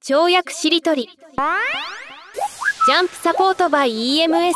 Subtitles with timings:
[0.00, 1.10] 跳躍しりとり。
[2.86, 4.52] ジャンプサポートバイ EMS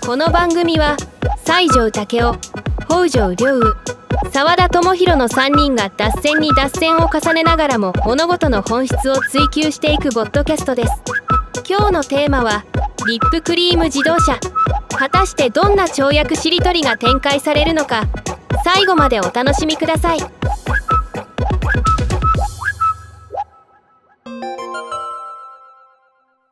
[0.00, 0.96] この番組は
[1.44, 2.38] 西条武雄
[2.88, 11.02] 北条良雨沢田智弘の3人が脱線に脱線を重ねながらも物事の本質を追求していくボッドキャストです。
[11.68, 12.64] 今日のテーマは
[13.06, 14.38] リップクリーム自動車。
[14.96, 18.04] 果たしてどんな跳躍しりとりが展開されるのか。
[18.64, 20.18] 最後までお楽しみください。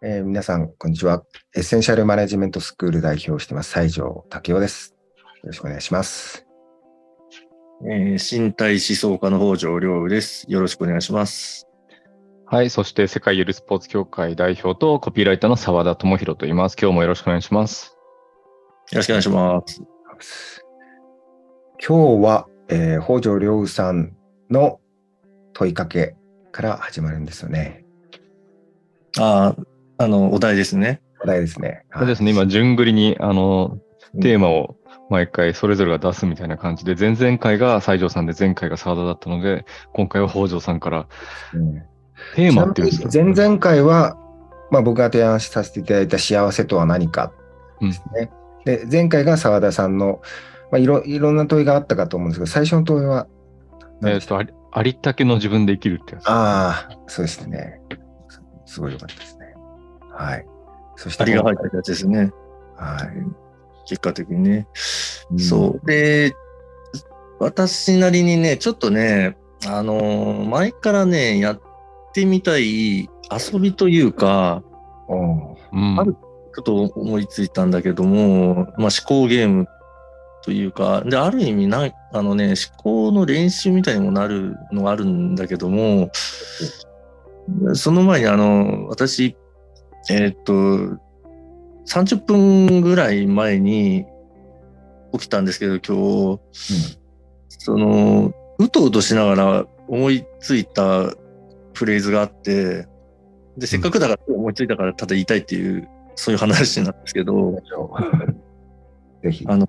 [0.01, 1.25] えー皆さん、こんにちは。
[1.57, 4.95] エッセンシャルマネジメントスクール代表をしています、西条武雄です。
[5.43, 6.47] よろしくお願いします。
[7.85, 10.47] えー身体思想家の北条良雨です。
[10.49, 11.67] よろしくお願いします。
[12.47, 12.71] はい。
[12.71, 16.77] そして、世界ゆるスポーツ協会代表とコピーライターの澤田智弘と言います。
[16.81, 17.97] 今日もよろしくお願いします。
[18.93, 19.63] よろしくお願いしま
[20.21, 20.65] す。
[21.85, 24.17] 今日は、えー北条良雨さん
[24.49, 24.79] の
[25.55, 26.15] 問いかけ
[26.53, 27.85] から始まるんですよね。
[29.19, 31.03] ああ、あの、お題ですね。
[31.23, 31.85] お題ですね。
[31.97, 32.31] そうですね。
[32.31, 33.79] 今、順繰りに、あの、
[34.23, 34.77] テーマを
[35.11, 41.07] 毎回それぞれが出すみたいな感じで、前々回が西条さんで、前回が澤田だったので、今回は北条さんから、
[41.53, 41.83] うん
[42.35, 43.11] テーマっていうんですか？
[43.13, 44.17] 前々回は、
[44.73, 47.33] まあ、僕が提案させていただいた幸せとは何か
[47.81, 48.33] ですね。
[48.65, 50.21] で前回が澤田さんの、
[50.73, 53.29] まあ、いろいろんな問いがあったかと思うんですけど、最初の問いは
[54.05, 56.29] えっと、ありありったけの自分で生きるってやつ。
[56.29, 57.81] ああ、そうですね。
[58.67, 59.38] すすごい良かったですね。
[60.19, 60.47] はい。
[60.97, 62.33] そして、ありが入ってたやつですね。
[62.77, 63.09] はい。
[63.87, 64.67] 結果的にね。
[65.31, 65.87] うんそう。
[65.87, 66.35] で、
[67.39, 71.61] 私なりにね、ちょっとね、あのー前からね、やっ
[72.13, 73.09] てみたい遊
[73.61, 74.63] びというか、
[75.09, 76.15] おううんある
[76.55, 79.67] ちょっと思いついたんだけども、まあ、思考ゲーム
[80.43, 86.11] というか、で、ある意味な、あのね、思考の練習みたいにもなるのがあるんだけども、
[87.75, 89.37] その前にあの、私、
[90.11, 90.99] えーっと、
[91.87, 94.07] 30分ぐらい前に
[95.13, 96.99] 起きたんですけど、今日、
[97.49, 101.11] その、うとうとしながら思いついた
[101.75, 102.87] フレーズがあって、
[103.57, 107.61] で、せっかくだから思いついたからただ言いたいっていう、そういう話なんですけど、
[109.23, 109.45] ぜひ。
[109.49, 109.67] あの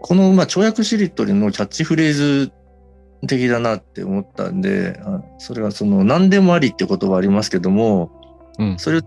[0.00, 2.52] この、まあ、跳躍しりとりのキャッチフレーズ
[3.26, 8.10] 的だなって思ったんで、あそれはその、何でもありって言葉ありますけども、
[8.58, 8.78] うん。
[8.78, 9.00] それを、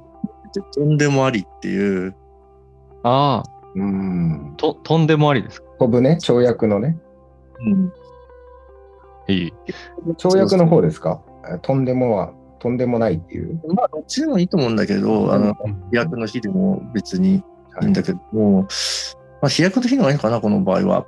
[0.59, 2.15] とんでもありっていう、
[3.03, 4.53] ああ、うん。
[4.57, 5.67] と、とんでもありですか？
[5.79, 6.99] 飛ぶね、跳躍のね。
[7.65, 7.93] うん、
[9.27, 9.53] いい。
[10.17, 11.21] 跳躍の方ですか？
[11.53, 13.59] えとんでもは、とんでもないっていう？
[13.73, 15.55] まあ、どっちでもいいと思うんだけど、あの、
[15.91, 17.43] 飛躍の日でも別に
[17.81, 18.63] いいんだけども、
[19.41, 21.05] まあ、飛躍の日の方がいいのかな、この場合は。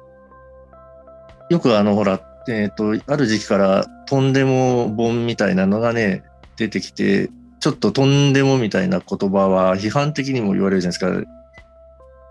[1.49, 6.23] よくあの、ほら、えっ、と、ある時期から、とんでも本みたいなのがね、
[6.57, 7.29] 出てきて、
[7.63, 11.29] ちょっととんでもみたいな言葉は批判的にも言われるじゃないですか。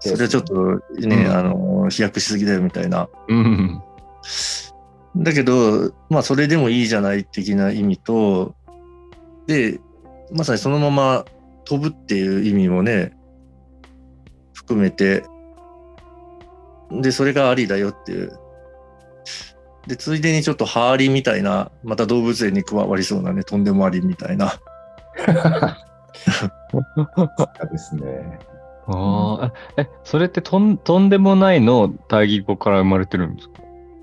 [0.00, 0.54] それはちょっと
[1.00, 3.09] ね、うんあの、飛躍しすぎだよみたいな。
[3.28, 3.82] うん。
[5.16, 8.54] だけど、まあ、それでもいいじゃない的な意味と、
[9.47, 9.81] で、
[10.34, 11.25] まさにそのまま
[11.64, 13.16] 飛ぶっていう意味もね、
[14.53, 15.25] 含めて、
[16.91, 18.38] で、それがありだよっていう。
[19.87, 24.60] で、ついでにちょっとハーリみたいな、また動物園に加わりそうなね、とんでもありみたいな。
[27.71, 28.39] ですね。
[28.87, 33.62] ああ、え、それってとんとんでもないの対義語から生まれてるんですか？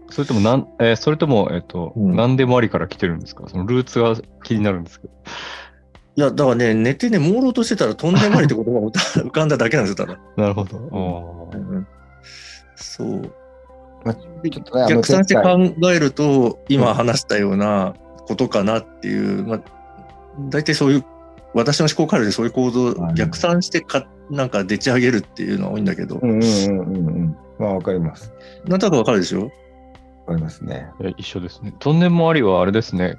[0.10, 3.44] それともなん、えーそれとも、えっ、と、うんなんでもありから来てるんですか？
[3.48, 5.14] そのルーツが気になるんですけど。
[6.16, 10.20] いや、だからね、寝てね、朦朧としてたらとんでもありって言葉が浮かんだだけなんですよ、ただ。
[10.36, 10.78] なるほど。
[10.78, 11.88] うん
[12.76, 13.22] そう。
[14.06, 17.94] まあ、ちょっと逆算して考えると、今話したような
[18.28, 19.62] ことかなっていう、まあ、
[20.50, 21.06] 大体そういう、
[21.54, 27.38] 私の思考回路でそういう構造をはい逆算してか、なんかでち上げるっていうのは多いんだけど、うんうんうんうんうん。
[27.58, 28.32] まあ、わかります。
[28.66, 29.46] なんとなくわかるでしょ？
[29.46, 29.50] わ
[30.28, 30.88] かりますね。
[31.02, 31.74] え一緒ですね。
[31.80, 33.18] とんでもありはあれですね。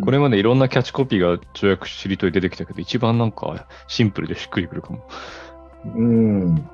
[0.00, 5.08] これまでいろんなキャッチコピーが跳躍しりとり出てきたけど、一番なんかシンプルでしっくりくるかも。
[5.96, 6.64] うん。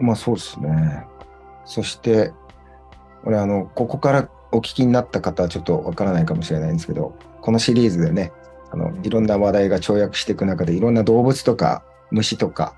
[0.00, 1.04] まあ、そうですね。
[1.66, 2.32] そして、
[3.24, 8.32] 俺、あの、ここからお聞きになった方はちょっとわからないかもしれないんですけど、このシリーズでね、
[8.72, 12.74] あの、いろんな話題が跳躍していく中で、いろんな動物とか虫とか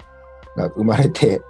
[0.56, 1.40] が生まれていっ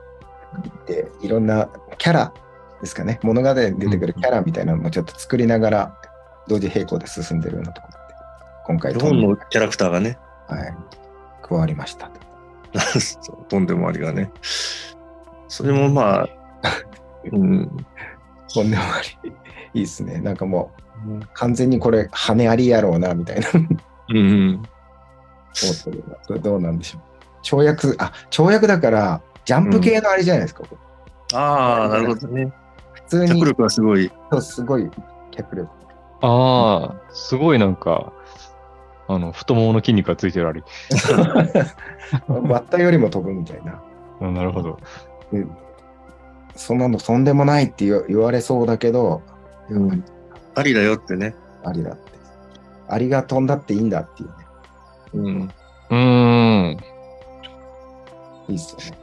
[0.86, 1.68] て、いろんな
[1.98, 2.34] キャラ
[2.80, 6.00] ですかね、物語に出てくるキャラみたいなのもちょっと作りながら、
[6.48, 8.14] 同時並行で進んでるようなところで、
[8.66, 10.18] 今回、本のキャラクターがね、
[10.48, 10.76] はい、
[11.42, 12.10] 加わりました。
[13.48, 14.30] とんでもありがね。
[15.48, 16.28] それもまあ、
[17.32, 17.70] うん、
[18.52, 19.32] とんでもあり。
[19.74, 20.18] いいですね。
[20.20, 20.70] なんかも
[21.08, 23.46] う、完全にこれ、羽ありやろうな、みたいな。
[24.10, 24.54] うんうん。
[24.56, 27.02] 思ってるなどどうなんでしょう。
[27.42, 30.64] 跳躍、あ、跳躍だから、ジャンプ系のあれじゃないですか。
[30.64, 30.76] こ
[31.32, 32.52] れああ、なるほどね。
[32.92, 34.10] 普通に脚、力はすごい。
[34.30, 34.90] そうすごい
[35.30, 35.68] 脚力。
[36.22, 38.12] ああ、すごいなんか、
[39.08, 40.62] あの、太ももの筋肉がついてるあり。
[42.28, 43.82] バッタよりも飛ぶみたいな。
[44.20, 44.78] あなるほど。
[45.32, 45.44] で
[46.56, 49.22] そんなのとんでもないって言わ言われそうだけど、
[49.68, 50.04] うん。
[50.54, 51.34] ありだよってね。
[51.64, 52.13] ありだって。
[52.88, 54.34] アリが飛んだっていいんだっていうね。
[55.14, 55.50] うん。
[55.90, 55.96] うー
[56.76, 56.78] ん。
[58.48, 58.98] いいっすよね。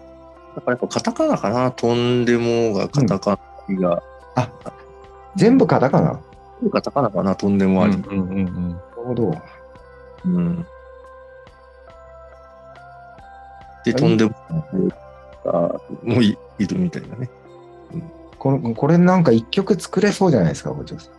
[0.55, 1.71] だからやっぱカタカナかな。
[1.71, 4.03] とんでもがカタカナが。
[5.35, 6.19] 全部カタカナ？
[6.61, 7.35] なカタカナかな。
[7.35, 7.95] とんでもあり。
[7.95, 8.71] うんうんうんうん。
[8.73, 9.41] るほど。
[10.25, 10.65] うん。
[13.83, 14.31] で、とんでも
[15.43, 15.51] が
[16.03, 17.29] もういいるみたいなね。
[18.37, 21.13] このこれなんか一曲作れそうじゃないですか、お嬢さん。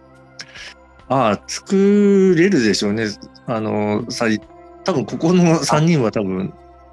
[1.12, 3.06] ああ、作れるでしょうね。
[3.47, 4.41] あの、さい
[4.85, 6.53] 多分ここの3人は多分、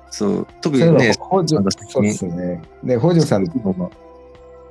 [0.10, 2.62] そう、特にね、北条私そうですね。
[2.84, 3.46] で、北条さん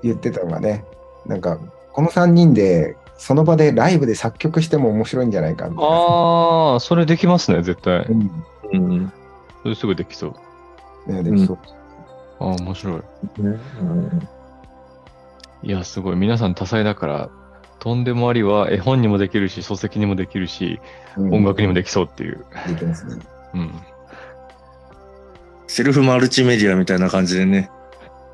[0.02, 0.84] 言ってたのがね、
[1.26, 1.58] なんか、
[1.92, 5.90] この3人で、その場でライブで作曲しても面白いんじゃないかみたいな。
[5.90, 8.14] ああ、それできますね、絶対う。
[8.14, 8.30] ん。
[8.72, 9.12] うん。
[9.62, 10.34] それすぐできそ
[11.08, 11.12] う。
[11.12, 11.58] ね、できそう。
[12.40, 12.94] ああ、面白い。
[12.96, 13.02] ね
[13.80, 14.28] うん
[15.62, 16.16] いや、すごい。
[16.16, 17.30] 皆さん多彩だから、
[17.88, 20.79] とんでもありは絵本にもできるし、書籍にもできるし、
[21.17, 22.44] うん音楽にもできそうっていう。
[22.67, 23.17] できますね。
[23.55, 23.73] うん。
[25.67, 27.70] セルフマルチメディアみたいな感じでね、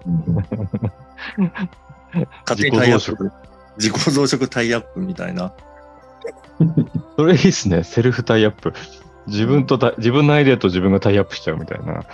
[0.06, 0.34] うん
[2.44, 3.30] 勝手にタイアップ。
[3.76, 5.52] 自己増殖タイアップみたいな。
[7.16, 7.84] それいいっすね。
[7.84, 8.74] セルフタイアップ。
[9.28, 12.04] 自分とた、自分のアイデアと自分がタイアップしちゃうみたいな。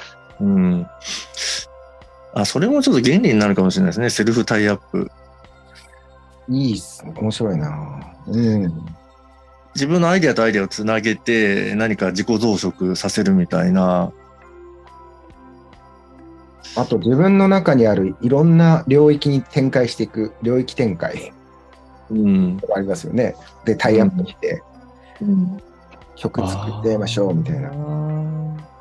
[0.41, 0.87] うん。
[2.35, 4.11] あ、それもちょっと原理になるかもしれないですね。
[4.11, 5.11] セルフタイアップ。
[6.51, 7.15] いいっすね。
[7.17, 8.87] 面白いなうん。
[9.75, 14.13] 自分のアイデアとアイデアをつなげて何か自己増殖させるみたいな。
[16.77, 21.33] あと、自分の中にあるいろんな領域に展開していく、領域展開
[22.11, 22.57] うん。
[22.57, 23.37] がありますよね。
[23.65, 24.63] で、タイアップして、
[26.17, 27.71] 曲作ってみましょうみたいな。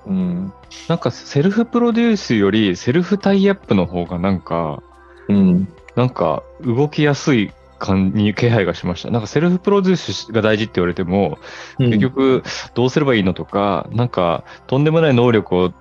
[0.07, 0.53] うん。
[0.87, 4.81] なんかセルフプロデュースよりセルフタイアップの方がなんか、
[5.27, 5.67] うん。
[5.95, 9.09] なんか動きやすい感に気配がしました。
[9.09, 11.39] なんかセルフプロデュースが大事って言われても、
[11.79, 12.43] 結局
[12.75, 15.73] どうすればいいのとか、なんかとんでもない能力を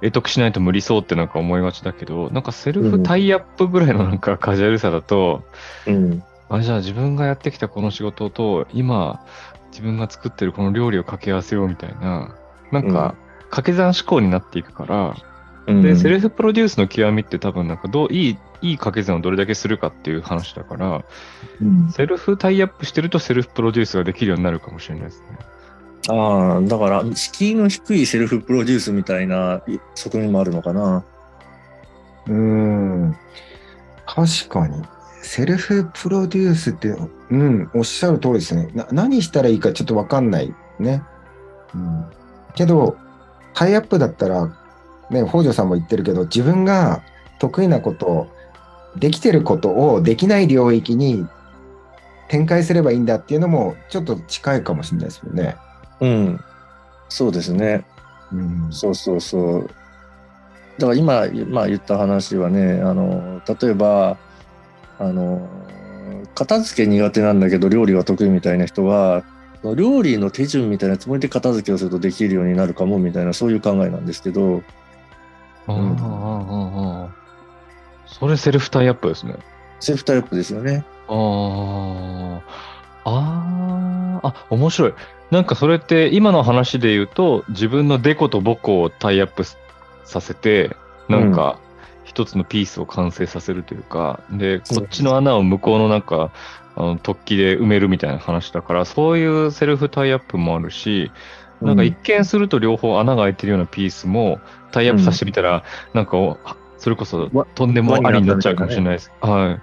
[0.00, 5.44] 得得しないと無理そうってなんか思いがちだけど、なんかセルフタイアップぐらいのなんかカジュアルさだと、
[5.86, 6.22] うん。
[6.48, 9.20] あ、じゃあ自分がやってきたこの仕事と、今
[9.70, 12.34] 自分が作ってるこの料理を掛け合わせようみたいな、
[12.70, 13.14] なんか
[13.50, 15.16] 掛け算思考になっていくから、
[15.66, 15.82] うん。
[15.82, 21.04] で、セルフプロデュースの極みって多分なんかどう、いい、いい掛け算をどれだけするかっていう話だから、
[21.60, 25.38] うんセルフタイアップしてるとセルフプロデュースができるようになるかもしれないですね。
[26.08, 29.62] ああ、だから、敷居の低いセルフプロデュースみたいな
[29.94, 31.04] 側面もあるのかな。
[32.26, 33.16] うん。
[34.06, 34.82] 確かに。
[35.22, 36.88] セルフプロデュースって、
[37.30, 38.68] うん、おっしゃる通りですね。
[38.74, 41.02] な何したらいいかちょっとわかんないね。
[41.74, 42.04] うん。
[42.54, 42.96] けど、
[43.54, 44.56] タイアップだったら、
[45.12, 47.02] ね、北条さんも言ってるけど、自分が
[47.38, 48.28] 得意なこと、
[48.96, 51.26] できてることをできない領域に
[52.28, 55.56] 展開すればいいんだっていうのも、ちょっと近いかもしれないですよね。
[56.00, 56.40] うん。
[57.08, 57.84] そうですね。
[58.32, 58.68] うん。
[58.70, 59.70] そうそうそう。
[60.78, 64.16] だから今、まあ言った話はね、あの、例えば、
[64.98, 65.48] あの、
[66.34, 69.22] 片付け苦手なんだけど料理は得意みたいな人は、
[69.76, 74.62] 料理の手順みたいなつもりで片付けをするとできるようになるかもみたいなそういう考えなんですけど、
[75.66, 77.08] ああ、ああ、ああ。
[78.06, 79.36] それセルフタイアップですね。
[79.80, 80.84] セルフタイアップですよね。
[81.08, 82.40] あ
[83.04, 84.94] あ、ああ、あ、面白い。
[85.30, 89.44] なんかそれって今の話で言うと、自分のデコとボコをタイアップ
[90.04, 90.76] させて、
[91.08, 91.58] なんか
[92.04, 96.30] 一つのピースを完成させるというか、で、こっちの穴を向こうのなんか、
[96.74, 101.10] あの突起で埋めるみたいな話だから、そういうセルフタイアップもあるし、
[101.62, 104.40] なんか一見すると両方穴が開いてるようなピースも
[104.72, 105.62] タイアップさせてみたら、
[105.94, 106.38] なんかお
[106.78, 109.12] それこそわとんでもありになっちゃうかもしれないです。
[109.20, 109.58] は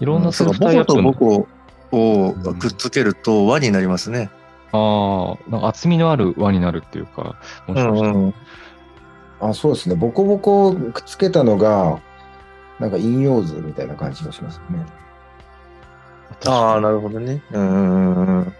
[0.00, 0.02] い。
[0.02, 1.48] いろんなセルフボタイアップのコとボ
[1.90, 4.30] コをくっつけると輪になりますね。
[4.72, 8.12] ああ、厚みのある輪になるっていうか、もしかしたら。
[8.12, 8.34] うん
[9.40, 9.94] あ、そうですね。
[9.94, 11.98] ボコボコをくっつけたのが、
[12.78, 14.84] なんか陰陽図みたいな感じがしますね。
[16.46, 17.42] ああ、なるほどね。
[17.50, 18.54] うん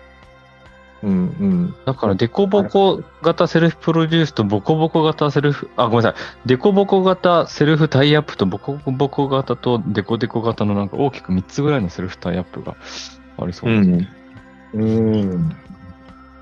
[1.02, 1.74] うんうん。
[1.86, 6.14] だから、デコボコ型セルフプロデュースとボコボコ型セルフ、あ、ごめんなさい。
[6.46, 12.76] デコボコ型セルフタイアップとボコボコ型とデコデコ型のなんか大きく3つぐらいのセルフタイアップが
[13.38, 14.08] ありそううですね。
[14.74, 14.80] ん。
[14.82, 14.84] う
[15.36, 15.56] ん。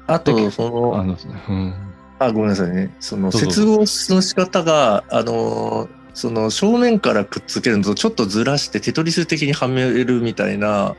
[0.07, 1.17] あと、そあの、の、
[1.49, 1.75] うん。
[2.19, 2.95] あ、ごめんなさいね。
[2.99, 10.97] その、接合の仕方が、あの、その正面からくっつけるのとちょっとずらしてテトリス的にはめるみたいな、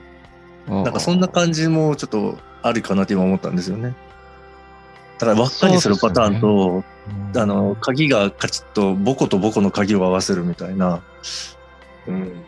[0.70, 3.96] ななんかそんな感じもちょっとあるかなって今思ったんですよね。
[5.18, 6.84] だから輪っかにするパターンと、
[7.36, 11.02] あの、鍵がカチッと、ボコとボコの鍵を合わせるみたいな、
[12.08, 12.44] うん。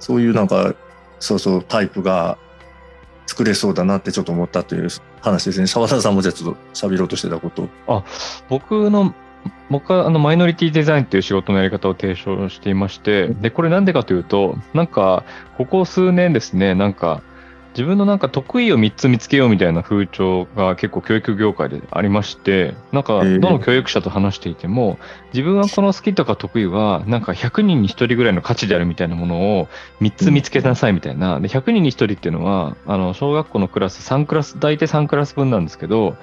[0.00, 0.74] そういうなんか、
[1.20, 2.38] そうそう、タイプが
[3.26, 4.88] 作れそうだなってちょっと思ったという
[5.20, 5.66] 話ですね。
[5.66, 7.68] 澤田さんもじゃあちょっと喋ろうとしてたこと。
[8.48, 9.14] 僕の、
[9.70, 15.24] 僕はあのマイノリティデザインっていう仕事のやり方を提唱していまして、で、これなんでかというと、なんか、
[15.56, 17.22] ここ数年ですね、なんか、
[17.72, 24.98] 自分のなんか得意を3つ見つけようみたいな風潮が結構教育業界でありまして、なんか、ええどの教育者と話していても、
[25.32, 29.68] 自分はこの好きとか得意は、なんか100人に1人ぐらいの価値であるみたいなものを
[30.02, 31.40] 3つ見つけなさいみたいな。
[31.40, 36.16] で、100人に1人っていうのは、あの、小学校のクラス3クラス、大体3クラス分なんですけど、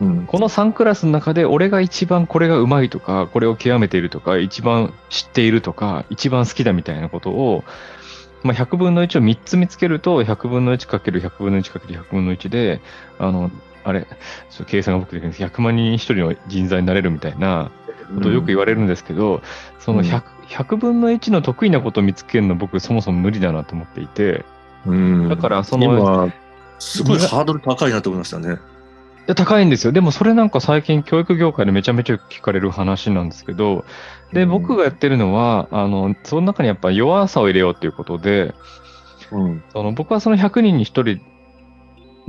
[0.00, 0.26] うん。
[0.26, 7.64] この3クラスの中で俺が一番これがうまいとか、これを極めているとか、一番知っているとか、一番好きだみたいなことを、
[8.42, 12.80] まあ、100分の1を3つ見つけると、100分の 1×100 分の 1×100 分の1で、
[13.18, 13.50] あの、
[13.84, 14.06] あれ、
[14.66, 17.70] 計算が僕できるんです100万人に1人の人材になれるみたいな
[18.14, 19.42] ことをよく言われるんですけど、
[19.78, 24.44] その 100, 100分の1の得意なことを見つけるの僕そもそも無理だなと思っていて、
[24.84, 25.28] うん。
[25.28, 26.32] だからその今、
[26.78, 28.58] すごいハードル高いなと思いましたね。
[29.26, 29.92] いや高いんですよ。
[29.92, 33.84] でもそれなんか最近教育業界でめちゃめちゃ聞かれる話なんですけど、
[34.32, 38.54] で、うん僕がやってるのは、あの、その中にやっぱ弱さを入れようっていうことで、
[39.32, 39.64] うん。
[39.72, 41.20] その僕はその100人に1人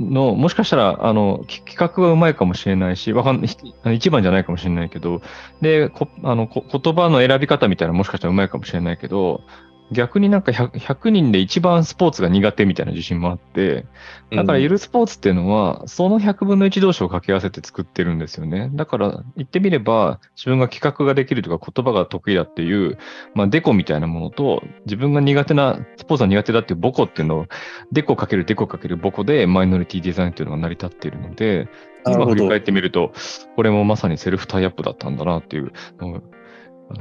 [0.00, 3.46] の、もしかしたら、あの、き企画がうまいかもしれないし、わかんな
[3.92, 5.22] い、一番じゃないかもしれないけど、
[5.60, 9.42] で、こあのこ言葉の選び方みたいなのもしかしたらうまいかもしれないけど、
[9.90, 13.86] 逆になんか 100, 100人で一番スポーツが苦手みたいな自信もあって、
[14.30, 18.70] だからゆるスポーツっていうのは、その100分の1同士を掛け合わせて作ってるんですよね。
[18.74, 22.98] だから言ってみれば、自分が企画ができるとか言葉が得意だっていう、
[23.34, 27.46] まあデコみたいなものと、自分が苦手な、スポーツが苦手だっていうボコっていうのを、
[27.90, 31.68] デコかけるデコかけるボコでマイノリティデザインっていうのが成り立っているので、
[32.06, 33.12] 今振り返ってみると、
[33.56, 35.72] これもまさにセルフタイアップだったんだなっていう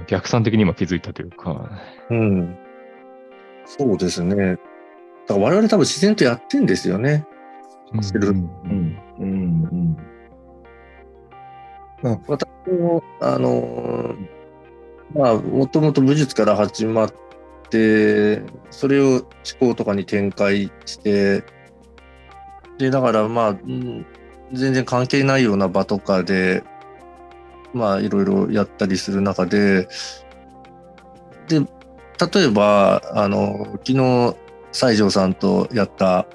[0.08, 1.70] 逆算的に今気づいたというか、
[2.10, 2.58] うん。
[3.68, 4.36] そうですね。
[4.36, 4.62] だか
[5.28, 7.26] ら我々多分自然とやってんですよね。
[8.02, 9.00] セルフうんうん。
[9.20, 9.98] うん。
[12.04, 12.22] うん。
[12.28, 14.38] 私も、あのー
[15.16, 17.14] まあ、もともと武術から始まっ
[17.70, 19.22] て、それを思
[19.60, 21.44] 考とかに展開して、
[22.78, 24.06] で、だからまあ、うん
[24.54, 26.64] 全然関係ないような場とかで、
[27.74, 29.90] まあ、いろいろやったりする中で、
[31.50, 31.62] で、
[32.20, 34.36] 例えば、あの、昨日、
[34.72, 36.28] 西条さんとやった、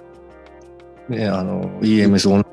[1.08, 2.46] ね、あの、EMS オン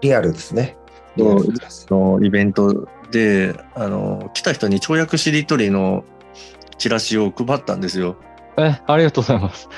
[0.00, 0.76] リアルですね。
[1.16, 6.04] リアそうルですのイベントで、あの、来た人に跳躍しりとりの
[6.78, 8.16] チラシを配ったんですよ。
[8.56, 9.68] え、ありがとうございます。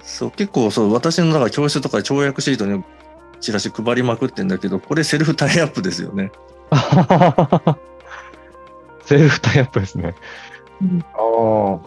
[0.00, 2.84] そう、結構そう、私の中教室とかで跳躍しりとりの
[3.40, 6.30] チラシ配りまくってんだけど、これセルフタイアップですよね。
[9.04, 10.14] セルフタイアップですね。
[11.14, 11.78] あ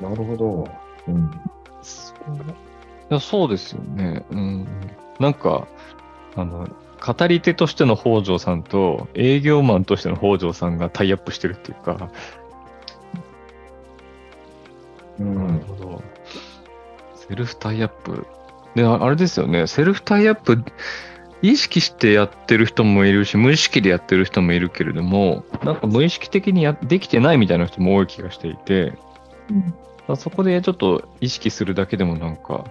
[0.00, 0.68] あ、なるほど。
[1.08, 1.30] うん。
[3.10, 4.24] いやそうですよね。
[4.30, 4.66] うん。
[5.18, 5.66] なんか、
[6.36, 6.68] あの、
[7.04, 12.10] 語り手としての北条さんと営業マンとしての北条さんがタイアップしてるっていうか、
[15.20, 15.58] うん。
[15.60, 16.02] ほど。
[17.14, 18.26] セルフタイアップ。
[18.74, 19.66] で、ああれですよね。
[19.66, 20.62] セルフタイアップ、
[21.42, 28.98] 意識してやってる人もいるし、無意識でやってる人もいるけれども、なんか無意識的にやできてないみたいな人も多い気がしていて、だか
[30.08, 32.64] らそこでちょっと意識するだけでもなんか、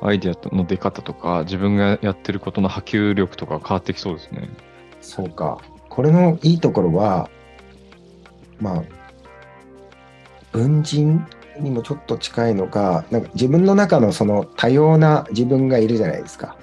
[0.00, 4.48] アイデアの出方とか、自分がやってることの波及力とか変わってきそうですね。
[5.00, 5.58] そうか。
[5.88, 7.28] これのいいところは、
[8.60, 8.82] まあ、
[10.52, 11.26] 文人
[11.58, 16.56] にもちょっと近いのか、なんか自分の中のその多様な自分がいるじゃないですか。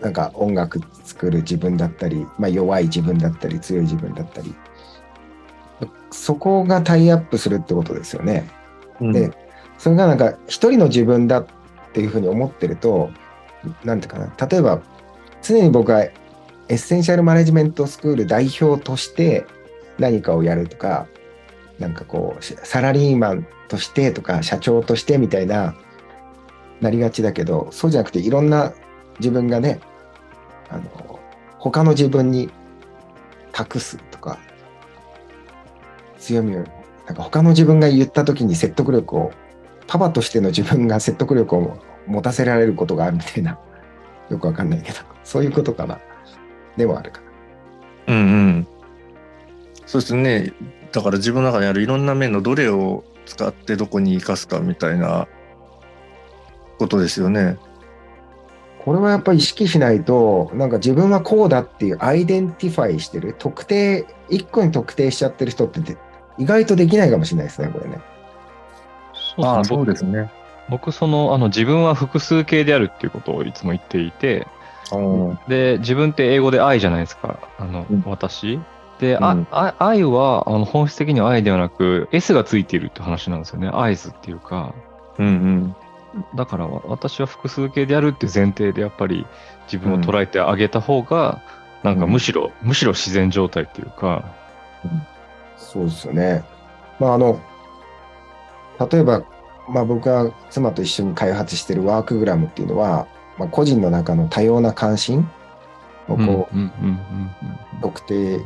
[0.00, 4.54] なんか音楽作る自分だったり、まあ、弱い自分だったり、強い自分だったり。
[6.10, 8.48] そこがタイアップするってことですよね。
[9.00, 9.30] で、
[9.76, 11.46] それがなんか一人の自分だっ
[11.92, 13.10] ていうふうに思ってると、
[13.84, 14.80] なんていうかな、例えば
[15.42, 16.12] 常に僕はエ
[16.70, 19.46] ッセンシャルマネジメントスクール代表として
[19.98, 21.06] 何かをやるとか、
[21.78, 25.74] なんかこう、サラリーマンとしてとか、社長としてみたいな、
[26.80, 28.72] なりがちだけど、そうじゃなくていろんな
[29.18, 29.80] 自分がね、
[30.68, 31.20] あの、
[31.58, 32.50] 他の自分に
[33.52, 34.38] 託すとか、
[36.18, 36.64] 強みを、
[37.06, 39.32] なんか他の自分が言った時に説得力を
[39.86, 43.58] パパとしての自分が説得力を持たせられることがあるみたいな、
[44.30, 45.98] よくわかんないけど、そういうことかな。
[46.76, 47.20] でもあるか
[48.06, 48.66] うんうん。
[49.86, 50.52] そうですね。
[50.92, 55.28] だから自分の中にあるいろんな面のどれを使ってどこに生かすかみたいな
[56.78, 57.58] ことですよね。
[58.88, 65.98] これはやっぱり意識しないと、なんか自分はこうだっていう identify してる、特定、一個に特定しちゃってる人ってで
[66.38, 68.00] 意外とできないかもしれないですね、これね。
[69.42, 70.32] ああ、僕そうですね。
[70.70, 74.46] 僕、その、あの、自分は複数形であるっていうことをいつも言っていて、
[75.48, 77.40] で、自分って英語で愛じゃないですか。
[77.58, 78.58] あの、うん私。
[79.00, 83.68] で、うんああ愛は、あの、本質的には愛ではなく、S がついているって話なんですよね。
[83.70, 84.72] アイズっていうか。
[85.18, 85.76] うんうん。
[86.34, 89.26] だから、私は複数形であるっていう前提で、やっぱり
[89.70, 91.42] 自分を捉えてあげた方が、
[91.82, 94.24] なんかむしろ、むしろ自然状態っていうか、
[95.56, 96.44] そうですよね。
[96.98, 97.40] まあ、あの、
[98.90, 99.22] 例えば、
[99.68, 103.06] まあ、僕が妻と一緒に開発しているワークグラムっていうのは、
[103.36, 105.28] まあ、個人の中の多様な関心
[106.08, 108.40] をうんうんこうんうんう、特定、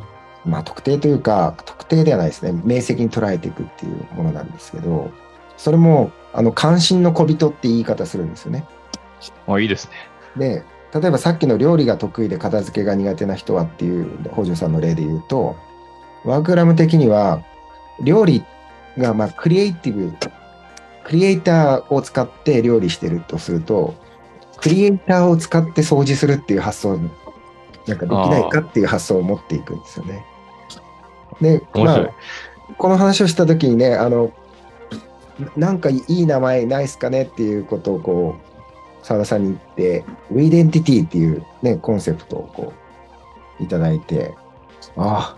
[0.45, 2.53] まあ、特定というか、特定ではないですね。
[2.65, 5.11] 明晰に捉えていくっていうものなんですけど、
[5.63, 8.67] それも、あの、関心の小人って言い方するんですよね。
[9.47, 9.55] うん。
[9.55, 9.93] あ、いいですね。
[10.37, 10.65] で、
[11.01, 15.55] 例えばさっきの料理が得意で片付けが苦手な人はっていう北条さんの例で言うと、
[16.25, 17.45] ワークグラム的には、
[18.03, 18.45] 料理
[18.99, 20.13] がまあクリエイティブ、
[21.05, 23.95] クリエイターを使って料理してるとすると、
[24.57, 27.09] クリエイターを使って掃除するっていう発想に、
[27.87, 30.25] なんかできないかっていう発想を持っていくんですよね。
[31.41, 31.63] で。
[31.73, 32.09] まあ、
[32.79, 34.33] この話をしたときにね、あの、
[35.57, 38.37] なんかいい名前ないっすかねっていうことをこ
[39.03, 42.73] う、澤田さんに言って、ウィデンティティっていうね、コンセプトをこ
[43.61, 44.35] う、いただいて、
[44.97, 45.37] あ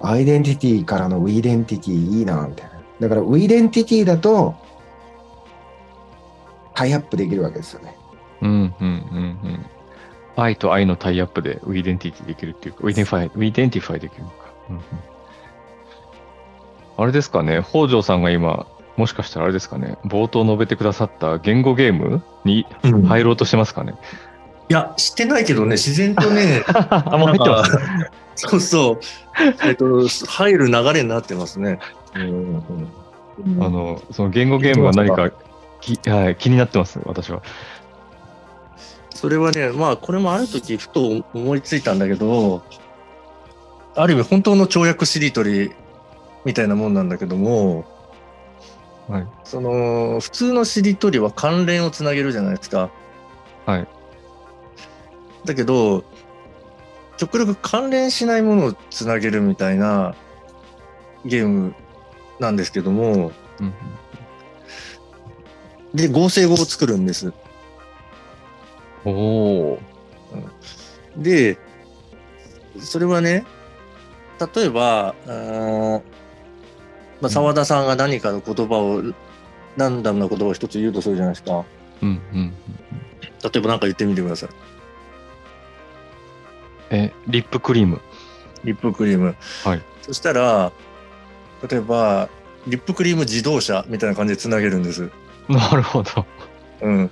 [0.00, 2.82] あ、アイデンティティからの wedentity いいな、みたいな。
[3.00, 4.54] だから、 wedentity だと、
[6.74, 7.96] タイアップできるわけですよね。
[8.40, 8.84] うんうんうんう
[9.48, 9.66] ん。
[10.36, 14.36] I と I のタイアップで wedentity できるっていうか、 wedenfy、wedentify できるのか。
[14.70, 14.82] うんうん
[16.96, 18.66] あれですかね、北条さんが今、
[19.02, 23.94] もしかしたらあれですかね、冒頭述べてくださった言語ゲームにうん入ろうとしてますかね。
[24.68, 27.78] いや、してないけどね、自然とね、 あ、もう入ってます。
[28.36, 29.00] そうそう、
[29.66, 31.80] えっと、入る流れになってますね。
[32.14, 32.62] うん
[33.58, 35.32] あの、その言語ゲームが何か
[35.80, 37.42] き、はい、気になってます、私は。
[39.10, 42.62] それはね、まあ、これもある時ふと思いついたんだけど、
[43.96, 45.72] ある意味本当の跳躍しりとり
[46.44, 47.84] みたいなもんなんだけども、
[49.12, 49.26] はい。
[49.44, 52.90] その、普通のしりとりは関連をつなげるじゃないですか。
[53.66, 53.86] はい。
[55.44, 56.02] だけど、
[57.18, 60.14] 極力関連しないものをつなげるみたいな
[61.26, 61.74] ゲーム
[62.40, 63.74] なんですけども、うん
[65.94, 67.34] で、合成語を作るんです。
[69.04, 69.78] おお
[71.18, 71.58] で、
[72.80, 73.44] それはね、
[74.54, 75.14] 例えば、
[77.22, 79.00] まあ、澤田さんが何かの言葉を、
[79.76, 81.52] ランダムな言葉を一つ言うとするじゃないですか。
[81.52, 81.64] ー。
[82.02, 82.52] うんうん。
[83.42, 84.48] 例えば何か言ってみてください。
[86.90, 88.00] え、リップクリーム。
[88.64, 89.36] リップクリーム。
[89.64, 89.82] はい。
[90.02, 90.72] そしたら、
[91.70, 92.28] 例えば、
[92.66, 95.08] リップクリーム自動車みたいな感じでつなげるんです。
[95.48, 96.26] なるほど。
[96.82, 97.10] うん。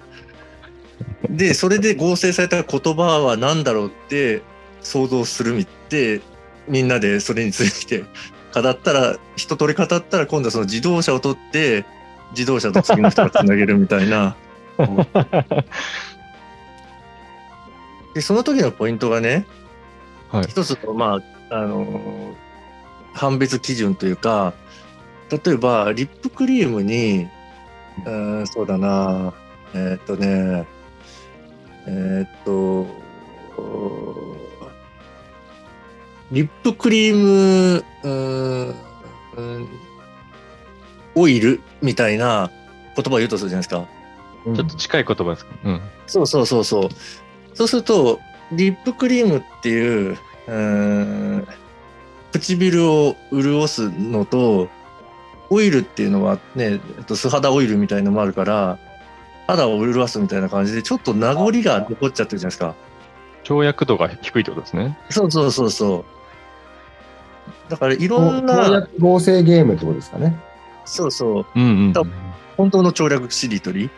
[1.30, 4.42] で、それで合成された言葉は何だろうって
[4.82, 6.20] 想像するみって、
[6.66, 8.04] みんなでそれについて
[8.52, 11.84] 語ったら、一通り語ったら今度はその自動車を取って、
[12.32, 14.36] 自動車と次の人がつなげるみたいな。
[18.14, 19.46] で、その時のポイントがね、
[20.30, 20.44] はい。
[20.44, 22.34] 一つの、まあ、あの、
[23.12, 24.54] 判別基準というか、
[25.30, 27.28] 例えば、リップクリームに、
[28.04, 29.32] うーん、そうだな、
[29.74, 30.66] えーっとね、
[31.86, 32.86] えーっと、
[36.32, 37.84] リップクリーム、
[41.16, 42.50] オイルみたいな
[42.94, 43.78] 言葉を言うとするじゃないですか。
[44.46, 45.52] うんちょっと近い言葉ですか？
[45.64, 45.80] うん。
[46.06, 46.88] そうそうそうそう。
[47.54, 48.20] そうすると、
[48.52, 50.16] リップクリームっていう、
[50.48, 51.46] う
[52.32, 54.68] 唇を潤すのと、
[55.50, 58.78] オイルっていうのはね、えっと素肌オイルみたいのもあるから、
[59.46, 62.74] 肌を潤すみたいな感じで、ちょっと名残が残っちゃってるじゃないですか。
[63.44, 64.96] 跳躍度が低いってことですね。
[65.10, 66.04] そうそうそうそう。
[67.68, 70.38] だからいろんな、合成ゲームってことですかね。
[70.84, 71.92] そうそう、うんうん、うん。
[71.92, 72.04] 多
[72.56, 73.90] 本当の跳躍しりとり。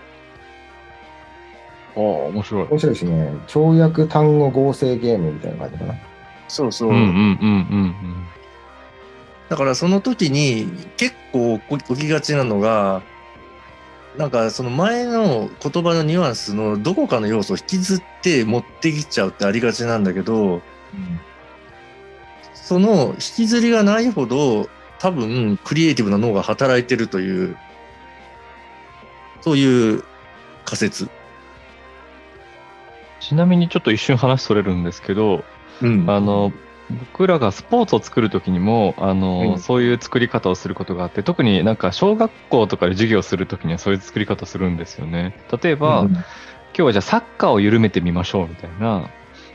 [1.97, 2.67] ああ、面白い。
[2.71, 3.33] 面白いですね。
[3.47, 5.95] 跳躍単語合成ゲームみたいな感じかな。
[6.49, 6.91] そうそう。
[6.91, 7.15] うんうんうんう
[7.79, 8.27] ん
[9.49, 13.03] だからその時に結構起きがちなのが、
[14.17, 20.63] なんかその前の言葉のニュアンスのどこかの要素を引きずって持ってきちゃうってありがちなんだけど、
[22.63, 27.57] その引きずりがないほど多分クリエイティブな脳が働いてるという、
[29.41, 30.05] そういう
[30.65, 31.09] 仮説。
[33.19, 35.45] ちなみにちょっと一瞬話それるんですけど、
[35.83, 36.53] うんあの、
[37.11, 45.37] 僕らがスポーツを作るときにも、あの、うんそういう作り方をすることがあって、特になんか小学校とかで授業をするときにはそういう作り方をするんですよね。
[45.63, 46.25] 例えば、うん
[46.75, 49.11] 今日はじゃあサッカーを緩めてみましょうみたいな。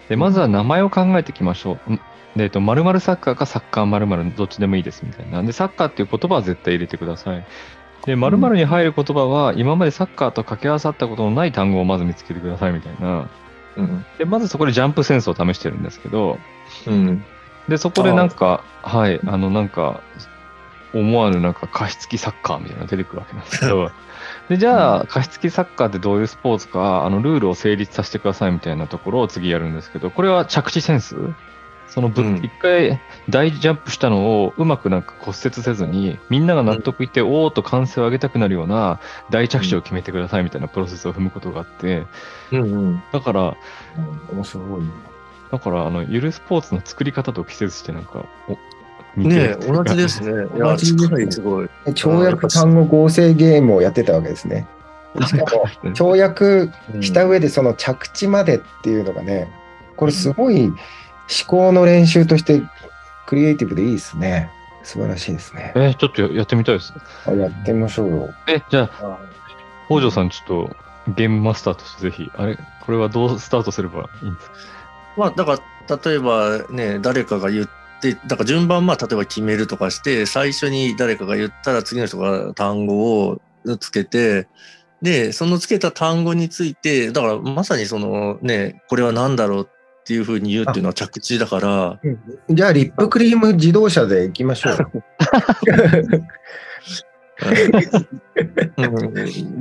[0.07, 1.99] で、まずは名前を考えていきましょう。
[2.37, 5.43] んで、えっと、〇〇サッカーかサッカー〇〇どっちでもいいですみたいな。
[5.43, 7.45] で、サッカーっていう言葉は絶対入れてください。
[8.05, 13.29] で、〇〇に入る言葉は、今までサッカーと掛け合わさったことのない単語をまず見つけてくださいみたいな。
[13.75, 14.05] うん。
[14.17, 16.39] で、まずそこでジャンプセンスを試してるんですけど、
[16.85, 17.25] うん。
[17.67, 20.01] で、そこでなんか、はい、あの、なんか、
[20.93, 23.91] 思わぬなんか加湿器サッカーみたいなのが出てくるわけなんですけど、
[24.47, 31.17] で、じゃあ、加湿器サッカーってどういうスポーツか、あの、ルールを成立させてくださいみたいなところを次やるんですけど、これは着地センス
[31.89, 42.05] そのぶ、うん一回大ジャンプしたのをうまくなんか骨折せずに、みんなが納得いって、おーっと歓声を上げたくなるような大着地を決めてくださいみたいなプロセスを踏むことがあって、
[42.51, 43.57] うんうんだから、
[44.31, 44.65] 面白い。
[45.51, 48.57] だから、あの、ゆるスポーツの作り方と季節してなんか、お
[49.15, 50.31] 似てね同じですね。
[50.55, 51.69] いや、同じですね近い、すごい。
[51.87, 54.67] 跳躍単語合成ゲームをやってたわけですね。
[55.25, 56.71] しかも、跳躍
[57.01, 59.49] した上でその着地までっていうのがね、
[59.95, 60.71] これすごい
[61.29, 62.61] 思考の練習として
[63.25, 64.49] クリエイティブでいいですね。
[64.83, 65.73] 素晴らしいですね。
[65.75, 66.93] えーちょっとややってみたいです。
[67.25, 68.33] あやってみましょうよ。
[68.47, 69.19] え、じゃあ、
[69.87, 70.75] 北条さんちょっと
[71.17, 74.53] ゲームマスターとしてぜひ、あれ、これはどうスタートすればいいんですか？
[75.17, 75.59] まあ、だか
[75.89, 77.69] ら、例えばね、誰かが言っ
[78.01, 83.41] て、だから順番、まあ、例えば決めるとかして、最初に誰かが言ったら次の人が単語を
[83.79, 84.47] つけて、
[85.01, 89.69] で、そのつけた単語について、だからまさにそのね、これは何だろう
[90.07, 91.99] っていうふうに言うっていうのは着地だから、
[92.49, 94.77] じゃあ、リップクリーム自動車で行きましょう。
[94.93, 95.03] うん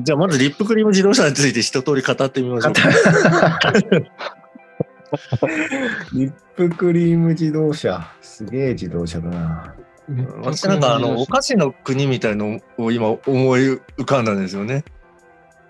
[0.04, 2.74] じゃあまずリップクリーム自動車について一通り語ってみましょう。
[6.14, 8.08] リップクリーム自動車。
[8.22, 9.74] すげえ自動車だな。
[10.44, 14.84] 私なんかあの、お菓子の国みたいのを今思い浮かんだんですよね。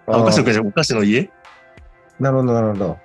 [0.07, 1.31] あお菓子の国じゃお菓子の家？
[2.21, 2.99] なるほど、なるほど。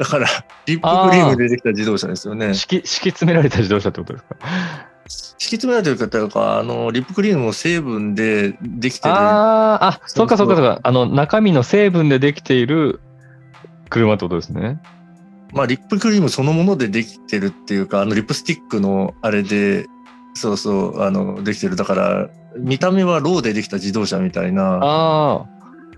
[0.00, 0.26] だから、
[0.64, 2.54] リップクリームでできた自動車ですよね。
[2.54, 4.36] 敷き、詰められた自動車ってことですか？
[5.06, 9.14] 敷き詰められてる方というか、あの、リップクリームも成分でできてる。
[9.14, 10.80] ああ、あ、そうかそうかそうか。
[10.82, 13.00] あの、中身の成分でできている
[13.90, 14.80] 車ってことですね。
[15.52, 19.84] まあ、リップクリームそのものでできてるっていうか、あの、リップスティックのあれで、
[20.32, 21.76] そうそう、あの、できてる。
[21.76, 24.78] だから、見た目は蝋でできた自動車みたいな。
[24.80, 25.46] ああ、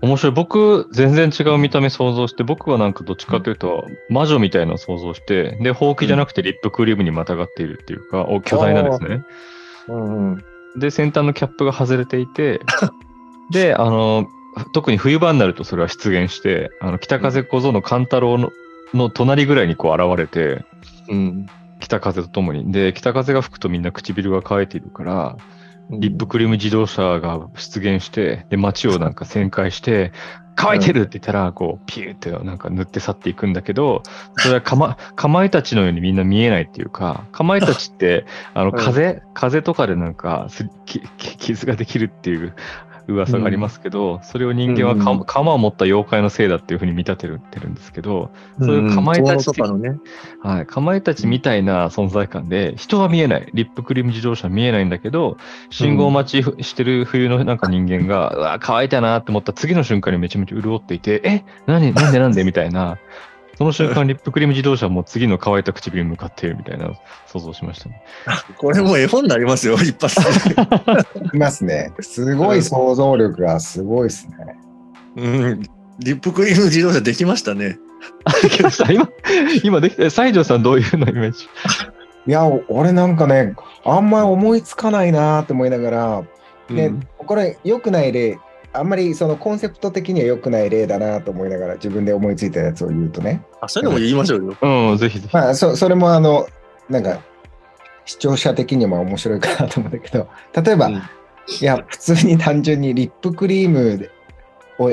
[0.03, 0.31] 面白い。
[0.33, 9.23] 僕、全然違う見た目想像して、僕はなんかどっちかというと、魔女みたいなのを想像して、で、ほうきじゃなくてリップクリームにまたがっているっていうか、お巨大なですね。
[9.87, 10.43] うんうん。
[10.75, 12.59] で、先端のキャップが外れていて、
[13.51, 14.27] で、あの、
[14.73, 18.51] 特に冬場になるとそれは出現して、あの、北風小僧の勘太郎の
[18.93, 20.65] の隣ぐらいにこう現れて、
[21.07, 21.47] うん。
[21.79, 22.73] 北風とともに。
[22.73, 25.37] で、北風が吹くとみんな唇が乾いているから、
[25.89, 30.11] リップクリーム自動車が出現して、で、街をなんか旋回して、
[30.55, 34.03] 乾いてるって言ったら、こう、ピューってなんか塗って去っていくんだけど、
[34.37, 38.71] それはかま、 かまいたちのようにみんな見えないっていうか、かまいたちって、あの、ん。
[38.71, 40.47] 風、風とかでなんか
[40.85, 42.53] 傷ができるっていう
[43.07, 49.99] 噂がありますけど、それを人間はか、うん鎌を持った妖怪のせいだっていうふうに見立てるってるんですけど、そういうかまいたちね。
[50.41, 50.65] はい。
[50.65, 53.49] かまいたちみたいな存在感で、人は見えない。
[53.53, 55.37] リップクリーム自動車見えないんだけど、
[55.69, 62.97] 信号待ちしてる冬のなんか人間が、うわ、乾いたなって思った次の瞬間にめちゃめちゃ潤っていて、え何なんでなんでみたいな。
[63.57, 66.91] その瞬間、リップクリーム自動車はもう次の乾いた唇に向かっているみたいな
[67.27, 68.03] 想像しましたね。
[68.57, 70.15] これもう絵本になりますよ、一発
[70.49, 70.55] で。
[71.33, 71.91] いますね。
[71.99, 74.35] すごい想像力がすごいですね。
[75.17, 75.63] うん。
[75.99, 77.77] リップクリーム自動車できましたね。
[78.25, 79.07] あできました今、
[79.63, 80.09] 今できた。
[80.09, 81.47] 西条さんどういうのイメージ？
[82.25, 83.53] いや、俺なんかね、
[83.85, 86.23] あんま思いつかないなと思いながら、
[86.69, 88.37] ね、うんこれ良くない例、
[88.73, 93.43] あんまりそのコンセプト的には良くない例だなと思いながら自分で思いついたやつを言うとね。
[93.61, 94.57] あ、そういうのも言いましょうよ。
[94.61, 95.33] うん、ぜひぜひ。
[95.33, 96.47] まあ、そそれもあの、
[96.89, 97.19] なんか、
[98.05, 100.27] 視聴者的にも面白いかなと思うんだけど、
[100.61, 101.01] 例えば、うん
[101.61, 104.09] いや、普通に単純にリップクリーム
[104.79, 104.89] を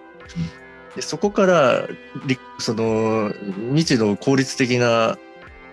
[0.95, 1.87] でそこから
[2.25, 3.31] リその
[3.69, 5.17] 未知の効率的な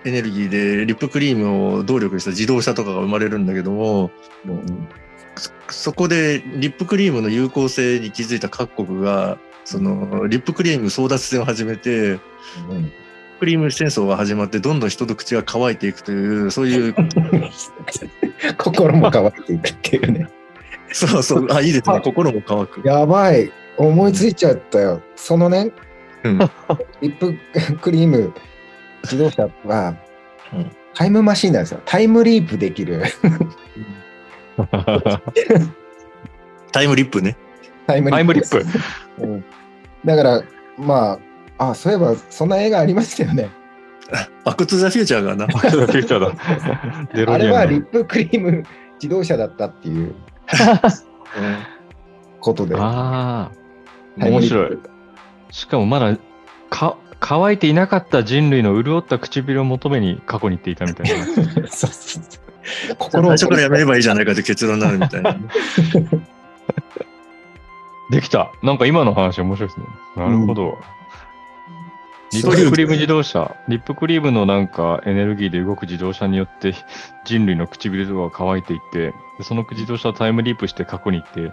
[0.04, 4.10] エネルギーでリップクリームを動力にした自動車とかが生まれるんだけども、
[5.34, 12.16] そそこでリップクリームの有効性に気づいた各国が、そのリップクリーム争奪戦を始めて、う
[12.74, 12.92] ん
[13.38, 16.94] クリーム戦争が始まってどんどん人の口が乾いていくという、そういう、
[18.58, 20.28] 心も乾いていくっていうね。
[20.92, 22.00] そうそう、あ、いいですね。
[22.02, 22.86] 心も乾く。
[22.86, 23.52] やばい。
[23.76, 25.02] 思いついちゃったよ。
[25.16, 25.70] そのね、
[26.24, 26.38] うん
[27.00, 27.34] リップ
[27.80, 28.32] クリーム
[29.04, 29.94] 自動車は
[30.52, 31.80] うんタイムマシンなんですよ。
[31.84, 33.02] タイムリープできる
[36.72, 37.36] タイムリップね。
[37.86, 38.64] タイムタイムリップ。
[39.18, 39.44] うん
[40.06, 40.42] だから、
[40.78, 41.18] まあ、
[41.58, 43.50] あ、そういえばそんな映画ありましたよね。
[44.44, 45.46] バックトゥザフューチャーかな。
[45.46, 47.32] バックトゥザフューチャーだ。
[47.32, 48.64] あれはリップクリーム
[48.94, 50.14] 自動車だったっていう
[52.40, 52.76] ことで。
[52.78, 53.50] あ
[54.20, 54.78] あ、面白い。
[55.50, 56.16] しかもまだ
[56.70, 61.26] か乾いていなかった人類の潤った唇を求めに過去に行っていたみたいな。
[61.68, 62.26] そうそうそう
[62.88, 65.40] 最心を初からやめればいいじゃないかって結論になるみたいなね。
[68.10, 68.52] できた。
[68.62, 69.86] なんか今の話面白いですね。
[70.16, 70.70] なるほど。
[70.70, 70.78] リそ
[72.32, 76.74] うップクリーム自動車、リップクリームのなんかエネルギーで動く自動車によって
[77.24, 81.52] 人類の唇とか乾いていって、でその自動車はタイムリープして過去に行って、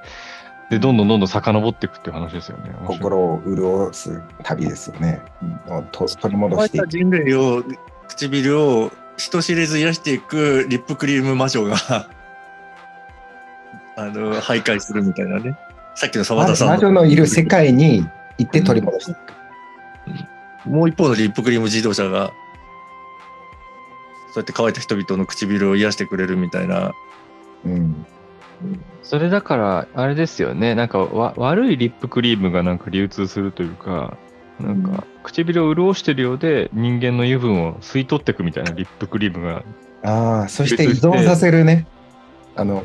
[0.70, 2.72] で、どんどんどんどん遡っていくっていう話ですよね。
[2.86, 5.22] 心を潤す旅ですよね。
[5.70, 7.64] うんと取り戻してい人類を、
[8.08, 11.76] 唇を人知れず癒していくリップクリーム魔女が、
[13.96, 15.56] あの、徘徊するみたいなね。
[15.96, 18.08] さっきの沢田さん魔女のいる世界に
[18.40, 19.20] 行って取り戻していく。
[20.66, 22.34] もう一方のリップクリーム自動車が、
[24.34, 26.94] そうやって乾いた人々の唇を癒してくれるみたいな。
[27.66, 28.06] うん。
[29.04, 30.76] それだから、あれですよね。
[30.76, 34.18] なんかわ悪いリップクリームがなんか流通するというか、
[34.60, 39.64] なんか唇を潤してるようで人間の油分を吸い取っていくみたいなリップクリームが
[40.04, 41.88] ああ、そして依存させるね。
[42.56, 42.84] あの、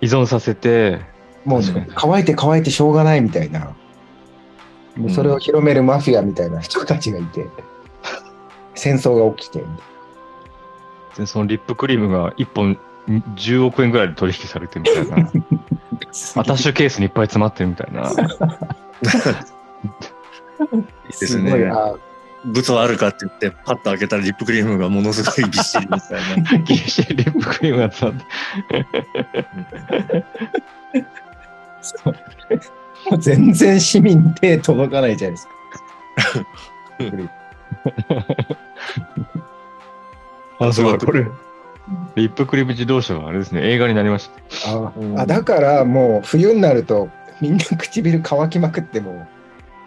[0.00, 1.00] 依存させて、
[1.44, 1.62] もう
[1.94, 3.76] 乾いて乾いてしょうがないみたいな。
[4.96, 7.48] もうそれを広めるマフィアみたいな人たちがいて、
[8.74, 9.64] 戦争が起きて、
[11.16, 12.78] でそのリップクリームが1本
[13.08, 15.30] 10億円ぐらいで取引されてるみたいな。
[16.36, 18.10] アタッシュケースにいっぱい詰まってるみたいな。
[19.02, 19.10] で
[21.12, 21.94] すねすごいあ
[22.44, 26.20] 物はあるかって言って、パッと開けたらリップクリームがものすごいびっしりみたい
[26.52, 26.58] な。
[26.64, 28.12] ギリシリップクリームが詰
[32.04, 32.13] まって。
[33.18, 35.52] 全然市民手届かないじゃないですか。
[40.60, 40.98] あ、すごい。
[40.98, 41.26] これ、
[42.16, 44.30] リップクリーム自動車はあれですね、映画になりまし
[44.64, 44.70] た。
[44.70, 47.08] あうんあだからもう冬になると
[47.40, 49.26] みんな唇乾きまくっても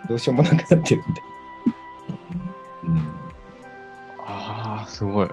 [0.08, 1.22] どうしようもなくなってるんで。
[4.26, 5.30] ああ、すごい。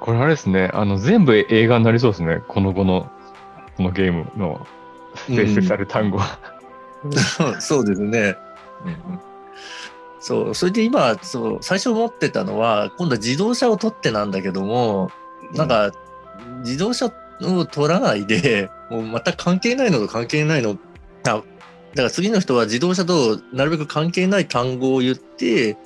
[0.00, 3.10] これあれですね、あの、全部映画になりそうですね、この後の、
[3.76, 4.66] このゲームの
[5.28, 6.38] 生成される単語は。
[7.12, 8.36] そ うそうですね。
[10.20, 15.10] そう、それで今、そう、最初思ってたのは、今度は自動車を取ってなんだけども、
[15.54, 15.90] なんか、
[16.60, 20.78] 自動車を取らないで、もうまた関係ないのと関係ないの。
[21.24, 21.42] あ、だか
[21.94, 25.76] ら次の人は自動車となるべく関係ない単語を言って、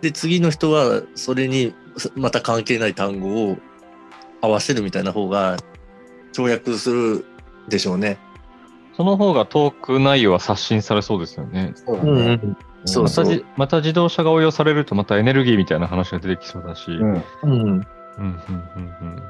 [0.00, 1.74] で、次の人はそれに
[2.14, 3.58] また関係ない単語を
[4.40, 5.58] 合わせるみたいな方が
[6.32, 7.24] 跳躍する
[7.68, 8.18] でしょうね。
[9.00, 11.72] その方がトーク内容は刷新されそうですよね。
[11.74, 12.38] そうだね。
[12.84, 16.90] そうそうまたじまた自動車が応用されるとまたエネルギーみたいな話が出てきそうだし。
[16.90, 17.46] うんうん。
[17.46, 17.60] うん。
[17.70, 17.86] うん
[18.18, 19.22] うん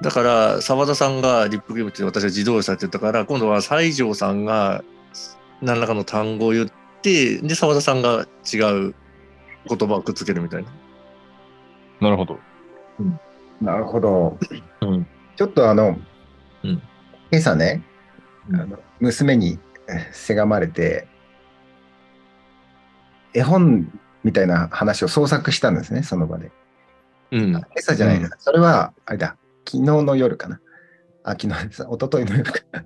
[0.00, 4.82] だから、澤田さんがリップゲームって私は自動車って言ったから、今度は西条さんが
[5.60, 6.68] 何らかの単語を言っ
[7.02, 8.56] て、で、澤田さんが違
[8.88, 8.94] う
[9.68, 10.70] 言葉をくっつけるみたいな。
[12.00, 12.40] なるほど。
[13.60, 14.36] なるほど。
[14.80, 15.06] うん。
[15.36, 15.96] ちょっとあの、
[16.64, 16.82] うん
[17.30, 17.91] 今朝ね、うん
[18.50, 21.06] あの娘にえせがまれて、
[23.34, 23.90] 絵本
[24.24, 26.50] みたいな話を創作したんですね、その場で。
[27.30, 27.50] うん。
[27.50, 30.60] 今朝じゃないな、うんそれは、あれだ、昨日の夜かな。
[31.24, 31.82] あ、昨日です。
[31.82, 32.60] 一昨日の夜か。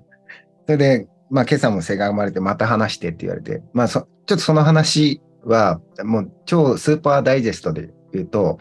[0.65, 8.59] それで、まあ今朝もせがまれて、また話してって言われて、まあそ、ちょっとその話は、もう超スーパーダイジェストで言うと、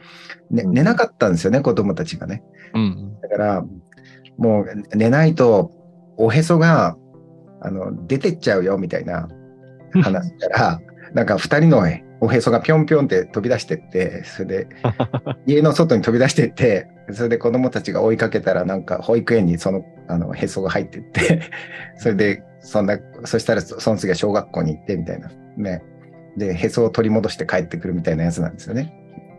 [0.50, 2.42] ね、うん寝なかったんですよね、子供たちがね。
[2.74, 3.20] うん。
[3.20, 3.64] だから、
[4.36, 5.70] もう寝ないと、
[6.16, 6.96] おへそが、
[7.60, 9.28] あの、出てっちゃうよ、みたいな
[10.02, 10.80] 話から、
[11.14, 11.82] なんか二人の
[12.20, 14.68] おへそがぴょんぴょんって飛び出してって、それで、
[15.46, 21.42] 家の外に飛び出してって、それで子供たちが追いかけたら、なんか保育園にその、あの、へそが入ってって、
[21.96, 25.30] それで、そんな、そしたら、その次は小学校に行って、みたいな。
[25.56, 25.82] ね。
[26.36, 28.92] で、へそを取り戻して帰ってくるみたいなやつなんですよね。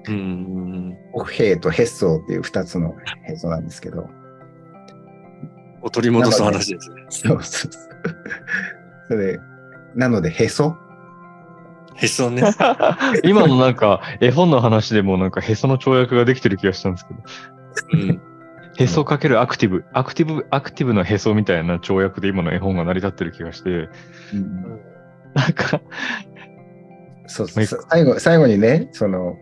[0.08, 0.98] うん。
[1.14, 4.08] オフヘイとヘッソーっていう二つのへそなんですけど。
[5.88, 7.06] を取り戻す話ですね。
[7.10, 7.88] そうそうそう。
[9.08, 9.40] それで、
[9.96, 10.76] なので、へそ？
[11.96, 12.44] へそね。
[13.24, 17.20] 今のなんか絵本の話でもなんかへその跳躍ができてる気がしたんですけど。
[17.94, 18.22] うん。
[18.78, 23.90] へそかけるアクティブ、アクティブ、アクティブのへそみたいな跳躍で今の絵本が成り立ってる気がして、
[25.34, 25.82] なんか、
[27.26, 29.36] そうそうそう最後、最後にね、その、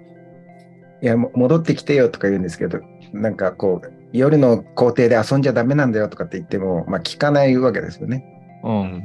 [1.01, 2.79] いや、も戻ってきてよとか言うんですけど、
[3.12, 8.25] なんかこう、夜の校庭で遊んじゃダメなんだよとかって言っても、まあ聞かないわけですよね。
[8.63, 9.04] うん。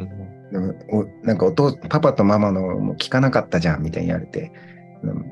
[0.53, 4.53] でもおなんかお父、パパとママのも聞かなかったじゃんみたいに言われて、
[5.03, 5.25] うん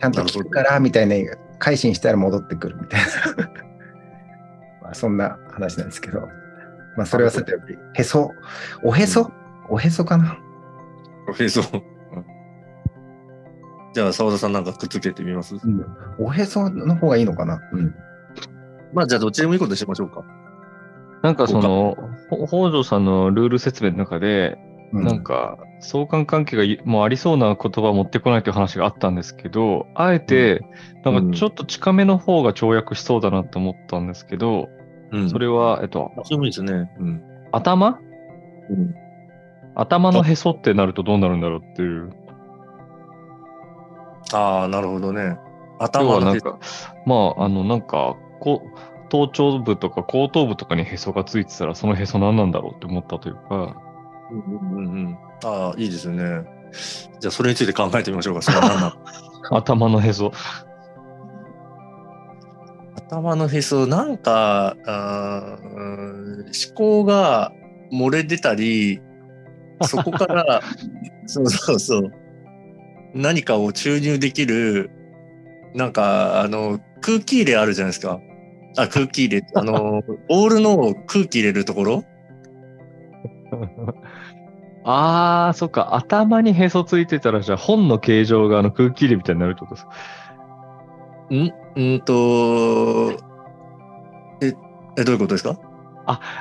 [0.00, 1.16] ちゃんと聞くからみたいな、
[1.58, 3.06] 改心したら戻ってくるみたいな。
[4.82, 6.20] まあそんな話なんですけど、
[6.96, 8.32] まあそれはさておき、へそ、
[8.84, 9.32] おへそ、
[9.68, 10.38] おへそかな？
[11.38, 11.60] へそ。
[11.60, 11.82] うん
[13.94, 15.56] じゃあ、澤田さんなんかくっつけてみます？
[15.56, 15.84] うん。
[16.18, 17.58] おへその方がいいのかな？
[17.72, 17.94] うん。
[18.92, 20.24] まあ、じゃあ、どっちでもいいことにしましょうか。
[21.22, 21.96] なんかその、
[22.30, 24.58] ほ北条さんのルール説明の中で、
[24.92, 30.62] うなんか相関関係がいもうありそうな言葉を持ってこないという話があったんですけど、あえて、
[31.04, 34.68] なんかちょっと近めの方が跳躍しそうだなと思ったんですけど、
[35.12, 35.30] うん。
[35.30, 36.90] それは、えっと、あそうですね。
[36.98, 37.22] うん。
[37.52, 37.98] 頭？
[38.70, 38.94] うん。
[39.74, 42.10] 頭のへそってなるとどうなるんだろうっていう。
[44.32, 45.38] ああ、なるほどね。
[45.80, 46.58] 要頭のへはなんか、
[47.06, 53.76] まあ、あの、なんか、こう、頭頂部とか後頭部とかにへそがついてたら、そのへそ何なんだろうって思ったというか、
[54.30, 55.18] うんうんうん。
[55.44, 56.44] ああ、いいですね。
[57.20, 58.42] じゃあ、それについて考えてみましょうか。
[58.42, 58.96] それは何な
[59.50, 59.56] の？
[59.56, 60.32] 頭のへそ。
[62.96, 67.52] 頭のへそ、なんか、あーうん思考が
[67.92, 69.00] 漏れ出たり、
[69.82, 70.60] そこから、
[71.26, 72.12] そうそうそう、
[73.14, 74.90] 何かを注入できる、
[75.74, 78.20] なんか、あの、空気入れあるじゃないですか。
[78.76, 82.04] あ、空気入れ、あの、 ボールの空気入れるところ？
[84.84, 89.92] あー、そっか、頭にへそついてたら、じゃあ本の形状があの空気入れみたいになるってことですか？
[91.34, 91.52] ん？
[91.76, 93.12] うんと、
[94.40, 94.54] え、
[94.96, 95.58] え、どういうことですか？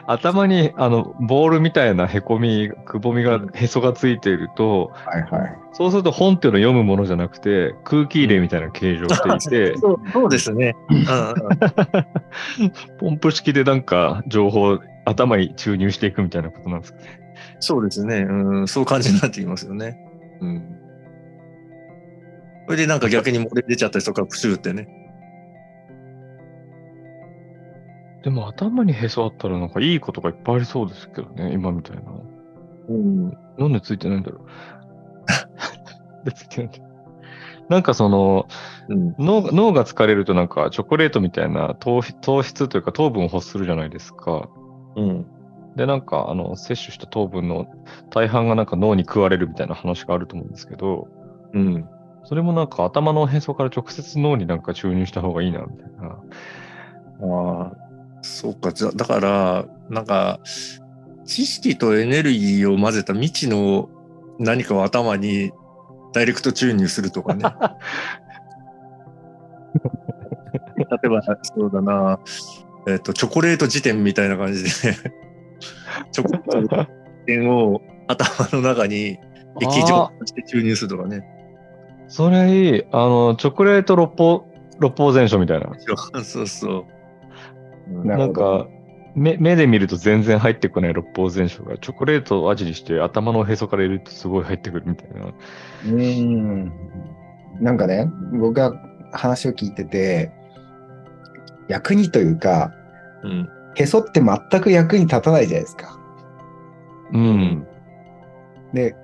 [0.06, 5.56] 頭にあのボールみたいなへこみ、くぼみが、へそがついていると、はいはい。
[5.74, 10.76] そうすると本っていうのを読むものじゃなくて、空気入れみたいな形状をしていて、そうそうですね。
[10.90, 11.06] うんうん
[13.00, 17.20] ポンプ式でなんか情報を頭に注入していくみたいなことなんですかね。
[17.60, 18.26] そうですね。
[18.30, 19.98] うん、そう感じになってきますよね。
[20.42, 20.64] うん。
[22.68, 25.07] それでなんか逆に漏れ出ちゃったりとか、プシューってね。
[28.28, 32.02] でも頭にへそあったらなんかいいことがいっぱいありそうですけどね、今みたいな。
[32.90, 33.32] うん。
[33.58, 34.46] なんでついてないんだろう。
[36.26, 36.78] でついてないんだ
[37.70, 38.48] なんかその
[38.90, 39.16] うん。
[39.18, 44.50] 脳脳が疲れるとなんかチョコレートみたいな糖質糖質というか糖分を欲するじゃないですか。
[44.98, 45.26] うん。
[45.78, 47.68] で、なんかあの摂取した糖分の
[48.10, 51.08] 大半がなんか脳に食われるみたいな話があると思うんですけど、
[51.54, 51.88] うん。
[52.26, 56.20] それもなんか頭のへそから直接脳になんか注入した方がいいなみたいな。
[57.20, 57.87] ああ、
[58.22, 58.74] そうか。
[58.74, 60.40] じゃだから、なんか、
[61.26, 63.90] 知識とエネルギーを混ぜた未知の
[64.40, 65.52] 何かを頭に
[66.14, 67.44] ダイレクト注入するとかね。
[71.04, 72.20] えば、そうだな、
[72.88, 74.70] えっ、と、チョコレート辞典みたいな感じで、
[76.12, 76.88] チョコレート辞
[77.26, 79.18] 典を頭の中に
[79.62, 81.24] 液状として注入するとかね。
[82.08, 82.84] それいい。
[82.92, 84.48] あの、チョコレート六法、
[84.80, 85.70] 六法全書みたいな。
[86.24, 86.86] そうそう。
[88.04, 88.68] なんか、
[89.16, 95.26] 目目で見ると全然入ってこない六法全書が、チョコレートを味にして頭のへそから入れるとすごい入ってくるみたいな。
[95.26, 96.72] うーん。
[97.60, 98.74] なんかね、僕が
[99.12, 100.32] 話を聞いてて、
[101.68, 102.72] 役にというか、
[103.24, 103.50] うん。
[103.76, 106.00] へそって全く役に立たないじゃないですか。
[107.14, 107.68] うん。
[108.74, 108.96] で、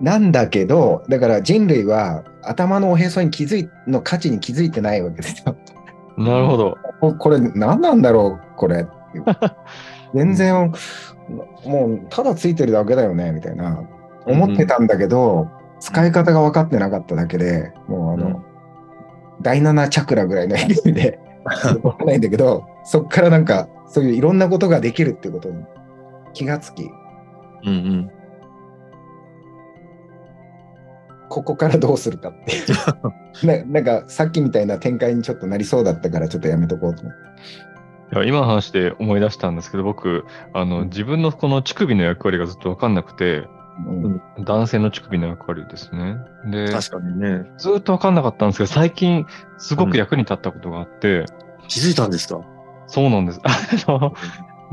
[0.00, 5.56] なんだけど、だから人類は頭のおへそに気づい、の価値に気づいてないわけですよ。
[6.16, 6.78] なるほど。
[7.00, 8.86] ここれ何なんだろうこれ。
[10.14, 10.72] 全然
[11.64, 13.82] もうただついてるだけだよねみたいな。
[14.26, 15.48] 思ってたんだけど、
[15.80, 18.36] 使い方が分かってなかっただけでもうあの、うん。
[19.42, 21.18] 第7チャクラぐらいの意味で
[21.82, 25.64] 分かんないんだけどそっからなんかそういういろんなことができるってことに
[26.34, 26.90] 気がつき
[27.64, 28.10] うんうん。
[31.30, 32.66] ここからどうするかっていう
[33.64, 37.20] ななんかさっきみたいな展開にちょっとなりそうだったからちょっとやめとこうと思って。
[38.12, 43.46] いや今の話で思い出したんですけど、僕、あの、自分のこの乳首の役割がずっとわかんなくて、
[43.86, 46.16] うん男性の乳首の役割ですね。
[46.50, 47.44] で、確かにね。
[47.56, 49.26] ずっとわかんなかったんですけど、最近
[49.58, 51.24] すごく役に立ったことがあって、
[51.68, 52.40] 気づいたんですか？
[52.88, 53.40] そうなんです。
[53.44, 53.50] あ
[53.88, 54.12] の、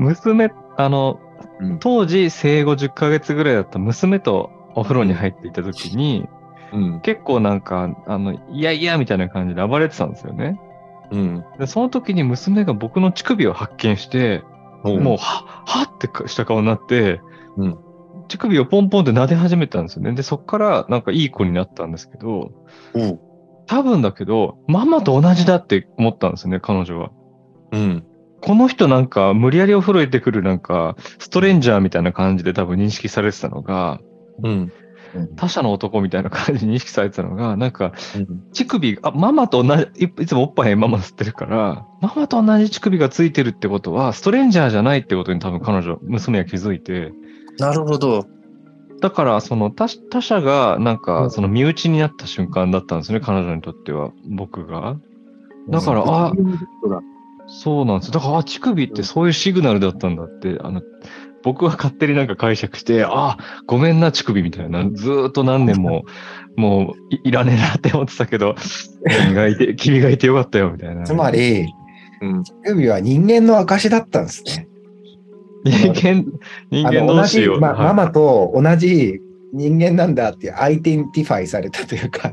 [0.00, 1.20] 娘、あの、
[1.60, 1.78] うん。
[1.78, 6.28] 当時生後10ヶ月ぐらいだった娘とお風呂に入っていた時に、
[6.72, 7.00] うん。
[7.00, 10.60] 結構なんか、あの、いやいやみたいな感じで暴れてたんですよね。
[11.10, 11.44] うん。
[11.58, 14.42] で、その時に娘が僕の乳首を発見して、
[14.84, 17.20] うんもう、は、はってした顔になって、
[17.56, 17.78] うん
[18.28, 20.12] 乳首をポンポンって撫で始めたんですよね。
[20.12, 22.52] で、そっからなんかいい子になったんですけど、
[22.94, 23.20] おう。
[23.66, 27.10] 多分だけど、ママと同じだって思ったんですよね、彼女は。
[27.72, 28.04] うん。
[28.40, 34.00] この人なんか無理やりお風呂入れてくるなんかストレンジャーみたいな感じで多分認識されてたのが、
[34.42, 34.72] うん。
[35.36, 38.42] 他者の男みたいな感じに認識されてたのが、なんかうん。
[38.52, 47.12] 乳首、あ、ママと同じ、いいつもおっぱいママ吸ってるから、ママと同じ乳首がついてるってことは、ストレンジャーじゃないってことに多分彼女、娘は気づいて、
[47.58, 48.26] なるほど。
[49.00, 54.96] だからその他他者がなんうかんその身内になった瞬間だったんですね、彼女にとっては、僕が。
[55.68, 56.32] だから、あ、
[57.46, 58.12] そうなんです。
[58.12, 60.82] だから、あ、乳首ってそういうシグナルだったんだって、あの、
[61.42, 63.36] 僕は勝手になんか解釈して、あ、
[63.66, 66.04] ごめんな、乳首みたいな、ずーっと何年も、
[66.56, 68.56] もういいらねえなって思ってたけど、
[69.24, 71.04] 君がいて、君がいてよかったよ、みたいな。
[71.04, 71.66] つまり、
[72.20, 72.42] うん。
[72.42, 74.68] 乳首は人間の証だったんですね。
[75.64, 76.24] 人間、
[76.70, 77.60] 人あ間の同士よ。
[77.60, 79.20] まはいママと同じ
[79.52, 82.32] 人間なんだってアイデンティファイされたというか、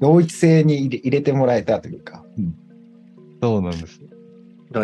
[0.00, 2.24] 同一性に入れ入れてもらえたというか。
[3.42, 4.00] そうなんです。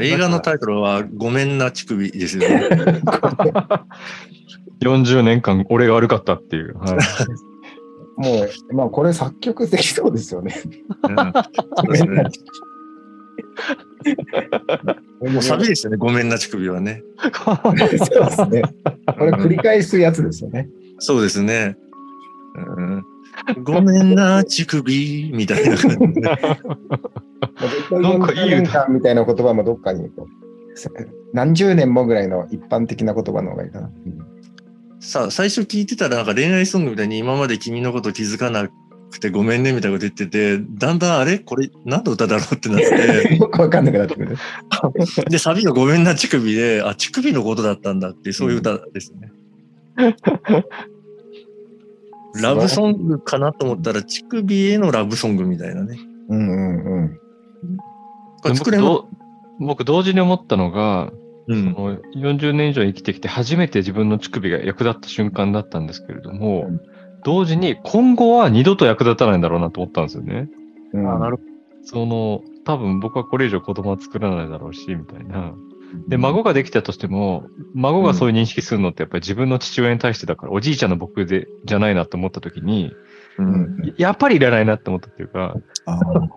[0.00, 2.68] 映画のタイトルは、ごめんな乳首ですよね。
[4.80, 6.76] 40年間俺が悪かったっていう。
[6.78, 6.98] はい、
[8.20, 10.54] もう、まあこれ作曲できそうですよね。
[15.20, 17.02] もうサビですよね、ごめんな乳首はね。
[17.32, 18.10] そうです
[18.46, 18.62] ね。
[19.18, 20.68] これ繰り返すやつですよね。
[20.98, 21.76] そうですね。
[22.54, 23.04] うん、
[23.62, 26.38] ごめんな乳首みたいな感じで ね。
[27.90, 30.10] なんかいい歌40年間みたいな言葉もどっかに
[31.32, 33.90] 何十年もぐらいの一般的な言葉の方がいいかな。
[35.00, 38.68] さあ、最初聞いてたらなんか恋愛ソングみたいに今まで君のこと気づかな
[39.10, 41.38] くてごめんねみたいなこと言ってて、だんだんあれ？
[41.40, 44.36] これ何の歌だろうってなって、よくわかんなくなってくる。
[45.28, 49.32] で、サビがごめんな乳首で、あ、乳首のことだったんだっていう、そういう歌ですね。
[52.40, 55.98] ラブソングかなと思ったら、乳首へのラブソングみたいなね。
[56.28, 57.18] うんうんうん。
[58.42, 59.08] これ作れま僕ど
[59.60, 61.10] 僕同時に思ったのが、
[61.48, 61.64] うん。
[61.66, 66.80] もう40年以上生きてきて初めて自分の乳首が役立った瞬間だったんですけれども、うん
[67.24, 70.48] 同時に今後は二度と役立たないんだろうなと思ったんですよね。
[70.92, 71.38] うんあなる
[71.84, 75.52] その、多分僕はこれ以上子供は作らないだろうし、みたいな。
[76.08, 82.94] で、孫ができたとしても、孫がそういう認識するのってやっぱり自分の父親に対してだから、おじいちゃんの僕で、じゃないなと思った時に、
[83.38, 83.42] う。
[83.42, 85.56] うんんやっぱりいらないなって思ったっていうか、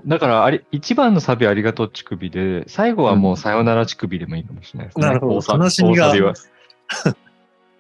[0.06, 5.06] だからあり、一番のサビありがとう乳首で、最後はもうさよなら乳首でもいいかもしれないですね。
[5.06, 6.14] なるほど大サ悲しみが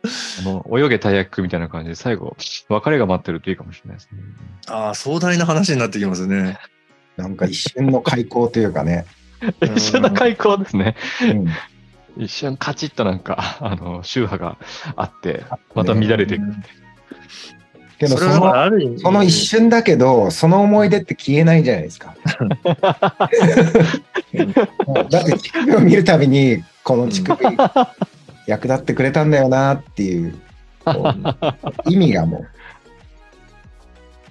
[0.05, 2.35] あの、泳げたい焼きみたいな感じで、最後、
[2.69, 4.19] 別れが待ってるといいかもしれないですね。
[4.67, 6.59] ああ、壮大な話になってきますね。
[7.17, 9.05] なんか一瞬の開口というかね。
[9.61, 10.95] うん一瞬の開口ですね。
[11.21, 11.47] うん
[12.17, 14.57] 一瞬カチッとなんか、あの、宗派が
[14.95, 15.43] あって、
[15.73, 16.43] また乱れていく。
[17.97, 22.15] けどそのその一瞬だけど、その思い出って消えないじゃないですか。
[25.09, 27.57] だって乳首を見るたびに、この乳首、
[28.47, 30.35] 役立ってくれたんだよなっていう、
[31.87, 32.45] 意味がも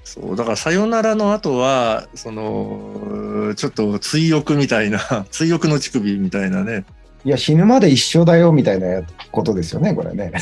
[0.04, 6.84] そうだから「さよなら」の後はそのちょっと追憶みたいな 追憶の乳首みたいなね
[7.24, 9.02] う、いや、死ぬまで一緒だよみたいな
[9.32, 10.32] ことですよね、これね。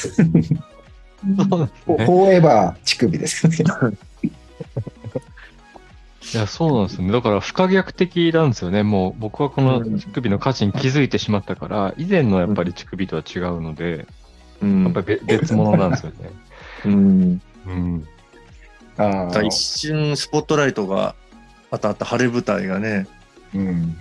[1.22, 3.96] フォーエバー乳首ですよね。
[6.34, 7.12] いや、そうなんですよね。
[7.12, 8.82] だから不可逆的なんですよね。
[8.82, 14.06] もう僕はこの乳首の価値に気づいてしまったから、以前のやっぱり乳首とは違うので、
[14.60, 16.16] うんやっぱり別別物なんですよね。
[16.86, 17.42] うんうん。
[19.44, 21.14] 一瞬スポットライトが
[21.70, 23.06] 当たった晴れ舞台がね
[23.54, 23.96] うん。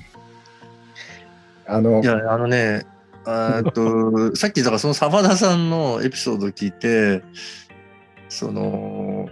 [1.65, 2.85] あのい、やあのね
[3.25, 7.23] あと さっきだからその澤田さんのエピソードを聞いて
[8.27, 9.29] その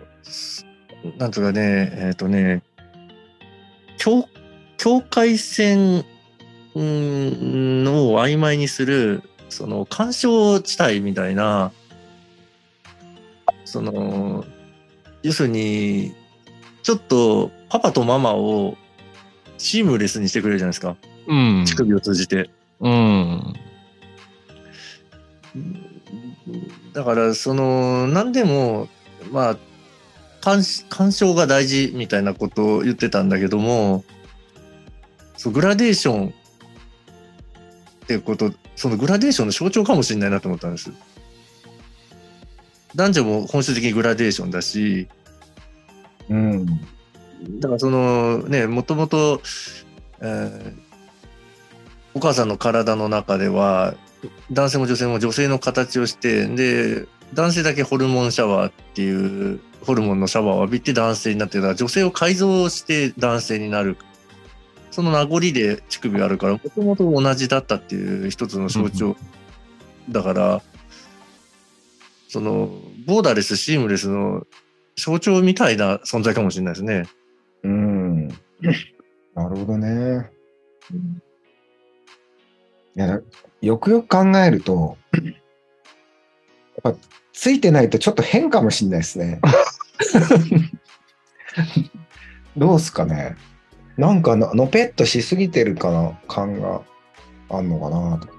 [1.17, 2.61] なんとかねえっ、とね
[3.97, 4.27] 境
[4.77, 6.05] 境界線
[6.75, 11.71] を曖昧にするその干渉地帯みたいな
[13.65, 14.45] その
[15.23, 16.13] 要するに
[16.83, 18.77] ちょっとパパとママを
[19.57, 20.95] シームレスにしてくれるじゃないですか
[21.27, 21.63] うん。
[21.65, 22.49] 乳首を通じて。
[22.79, 23.53] うん。
[26.93, 28.87] だからその何でも
[29.31, 29.57] まあ
[30.41, 34.03] 干干渉が大事みたいなことを言ってたんだけども
[35.37, 36.31] そうグラデーションっ
[38.07, 40.91] ていうことそのグラデーションの象徴かもしれないなと思ったんです。
[42.95, 45.07] 男女も本質的にグラデーションだし
[46.29, 46.65] うん。
[47.59, 49.41] だからそのねもともと
[50.21, 50.89] えー
[52.13, 53.93] お母さんの体の中では
[54.51, 63.97] 男性も女性も女性の形をしてで男性だけホルモンシャワーっていうホルモンのシャワーを浴びて男性になってだから女性を改造して男性になる。
[64.91, 69.15] その名残で乳首があるからもともと同じだったっていう一つの象徴
[70.09, 70.61] だから
[72.29, 72.69] その
[73.07, 74.45] ボーダーレスシームレスの
[74.95, 77.03] 象徴みたいな存在かもしれないですね。
[77.63, 78.27] うん。
[78.27, 80.29] なるほどね。
[82.95, 83.19] いや、
[83.61, 84.95] よくよく考えると、
[86.83, 86.95] やっぱ
[87.33, 89.41] ついてないとちょっと変かもしれないですね。
[92.55, 93.37] どうすかね。
[93.97, 96.81] なんかののぺっとしすぎてるかな感が
[97.49, 98.38] あんのかなと。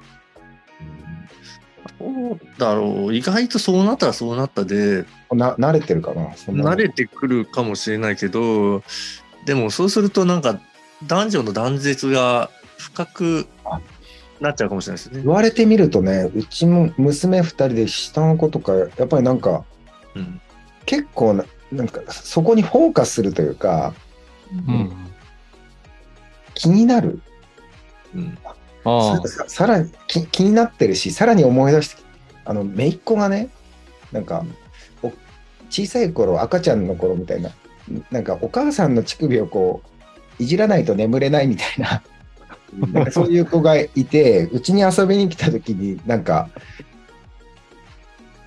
[2.01, 8.83] そうだろう意外とそうなったらそうなったでな慣れてるかな慣れてくるかもしれないけど
[9.45, 10.59] でもそうするとなんか
[11.07, 13.47] 男女の断絶が深く
[14.41, 15.33] なっちゃうかもしれないですね言。
[15.33, 19.65] われてみるとね、うちも娘2人で下の子とか、やっぱりなんか
[20.15, 20.41] うん
[20.87, 23.95] 結構な、なんかそこにフォーカスするというか、
[24.51, 24.91] うん。
[26.55, 27.21] 気になる。
[28.15, 28.39] うん。
[28.85, 32.03] ささらに気気になってるし、さらに思い出して、
[32.45, 33.49] あの、姪っ子がね、
[34.13, 34.45] なんか、
[35.03, 35.13] お
[35.69, 37.51] 小さい頃、赤ちゃんの頃みたいな、
[38.11, 39.83] なんかお母さんの乳首をこ
[40.39, 42.03] う、いじらないと眠れないみたいな、
[42.93, 46.49] なんかそういう子がいて、うちに遊びに来た時に、なんか、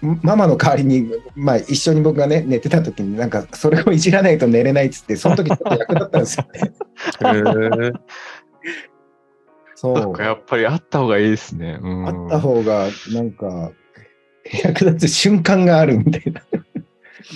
[0.03, 6.73] んママの代わりに、まあ、一緒に僕がね、寝てた時に、なんか、それをいじらないと寝れないっつって、その時ちょっと役立ったんですよね。
[9.83, 10.23] そうか。
[10.23, 11.77] やっぱりあった方がいいですね。
[11.81, 12.07] うん。
[12.07, 13.71] あった方が、なんか、
[14.63, 16.41] 役立つ瞬間があるみたいな。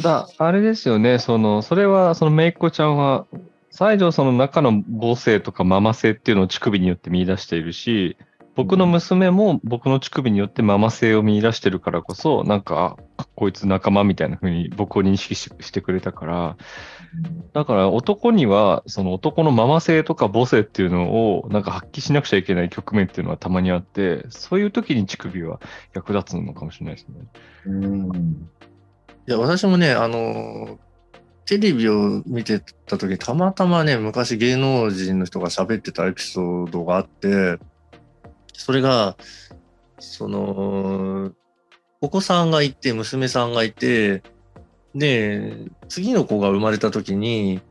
[0.02, 3.28] だ、あれですよね、その、それは、そのめいっ子ちゃんは、
[3.70, 8.16] 西条その中の母性とかママ性っていうのを乳首によって見出しているし、
[8.58, 16.58] 僕の娘も僕の乳首によってママ性を見出してるからこそ、なんか、あこいつ仲間みたいな風に僕を認識ししてくれたから、
[17.54, 25.60] だから男には、その男のママ性とか母性っていうのをなんか発揮しなくちゃいけない局面っていうのはたまにあって、そういう時に乳首は
[25.94, 27.16] 役立つのかもしれないですね。
[27.68, 28.50] うん。
[29.28, 30.80] いや私もねあの
[31.46, 37.60] テレビを見てた時たまたまね昔芸能人の人が喋ってたエピソードがあって
[38.58, 39.16] それが
[40.00, 41.32] その
[42.02, 44.24] お子さんがいて娘さんがいて
[44.94, 45.56] で
[45.88, 47.62] 次の子が生まれた時に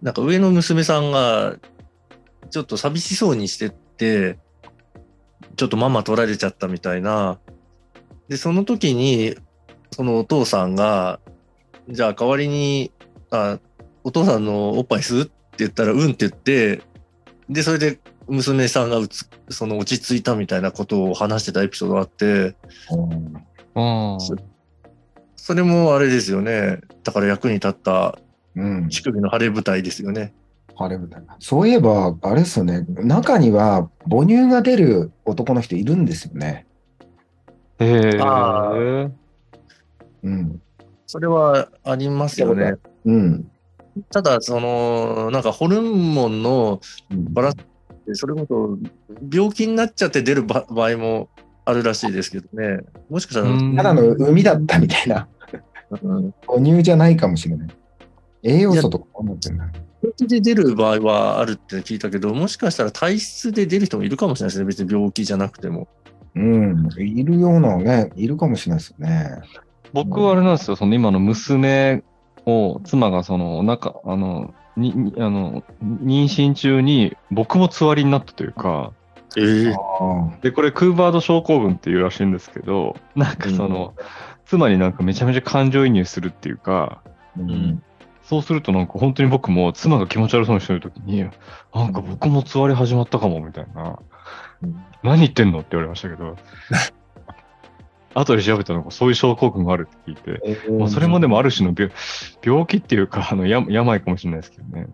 [0.00, 1.56] なんか上の娘さんが
[2.50, 4.38] ちょっと寂しそうにしてって
[5.56, 7.38] ちょっとママ取られちゃったみたいな。
[8.28, 9.34] でその時に
[9.90, 11.20] そのお父さんが、
[11.88, 12.92] じゃあ代わりに、
[13.30, 13.58] あ、
[14.04, 15.22] お父さんのおっぱい吸う？
[15.22, 16.82] って言ったら、うんって言って、
[17.50, 22.56] で、それで娘さんがうつその落ち着いたみたいなことを話してたエピソードがあって、
[23.74, 24.18] ああ。
[25.36, 26.80] それもあれですよね。
[27.02, 28.18] だから役に立った
[28.54, 28.88] うん。
[28.88, 30.34] 乳首の晴れ舞台ですよね。
[30.76, 31.22] 晴れ舞台。
[31.38, 32.84] そういえば、あれですよね。
[32.88, 36.66] 中には母乳が出る男の人いるんですよね。
[37.78, 38.18] へえ。
[38.20, 38.72] あ
[40.22, 40.62] うん。
[41.06, 42.74] それはありますよね。
[43.04, 43.50] うん。
[44.10, 47.56] ただ、その、なんかホルモンのうんバランス
[48.02, 48.78] って、それこそ
[49.32, 51.28] 病気になっちゃって出るば場合も
[51.64, 52.80] あるらしいですけどね。
[53.08, 55.28] もしかしたら、うんただの海だったみたいな。
[56.02, 57.68] うん母乳じゃないかもしれない。
[58.42, 59.64] 栄養素とか思ってんだ。
[60.02, 64.64] 病気で出る場合はあるって聞いたけど、もしかしたら体質で出る人もいるかもしれないですね。
[64.64, 65.86] 別に病気じゃなくても。
[66.34, 66.88] うん。
[66.98, 69.42] いるようなね、いるかもしれないですよね。
[69.92, 72.02] 僕はあれなんですよ、その今の娘
[72.46, 78.92] を、妻がその、お腹、あの、に、にあの、妊娠中に僕もつわりになったというか、
[79.36, 79.74] ええ。
[80.00, 83.94] あで、これクーバード症候群っていうらしいんですけど、なんかその、
[84.44, 87.10] 妻になんかめちゃめちゃ感情移入するっていうか、あ。
[87.38, 87.82] うん。
[88.24, 91.28] そうするとなんか本当に僕も妻が気持ち悪そうにしてるときに、
[91.74, 93.98] なんか僕もつわり始まったかもみたいな、
[95.02, 96.36] 何言ってんのって言われましたけど、
[98.14, 101.92] 後で調べたのがそういう症候群があるって聞いて、えーまあ、それもでもある種の病
[102.42, 104.86] 病気っていうか、あのや病かもしれないですけどね。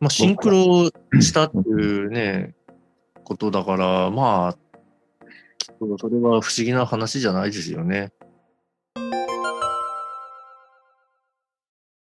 [0.00, 2.54] まあ、シンクロしたっていうね、
[3.24, 4.56] ことだから、まあ、
[5.98, 8.12] それは不思議な話じゃないですよね。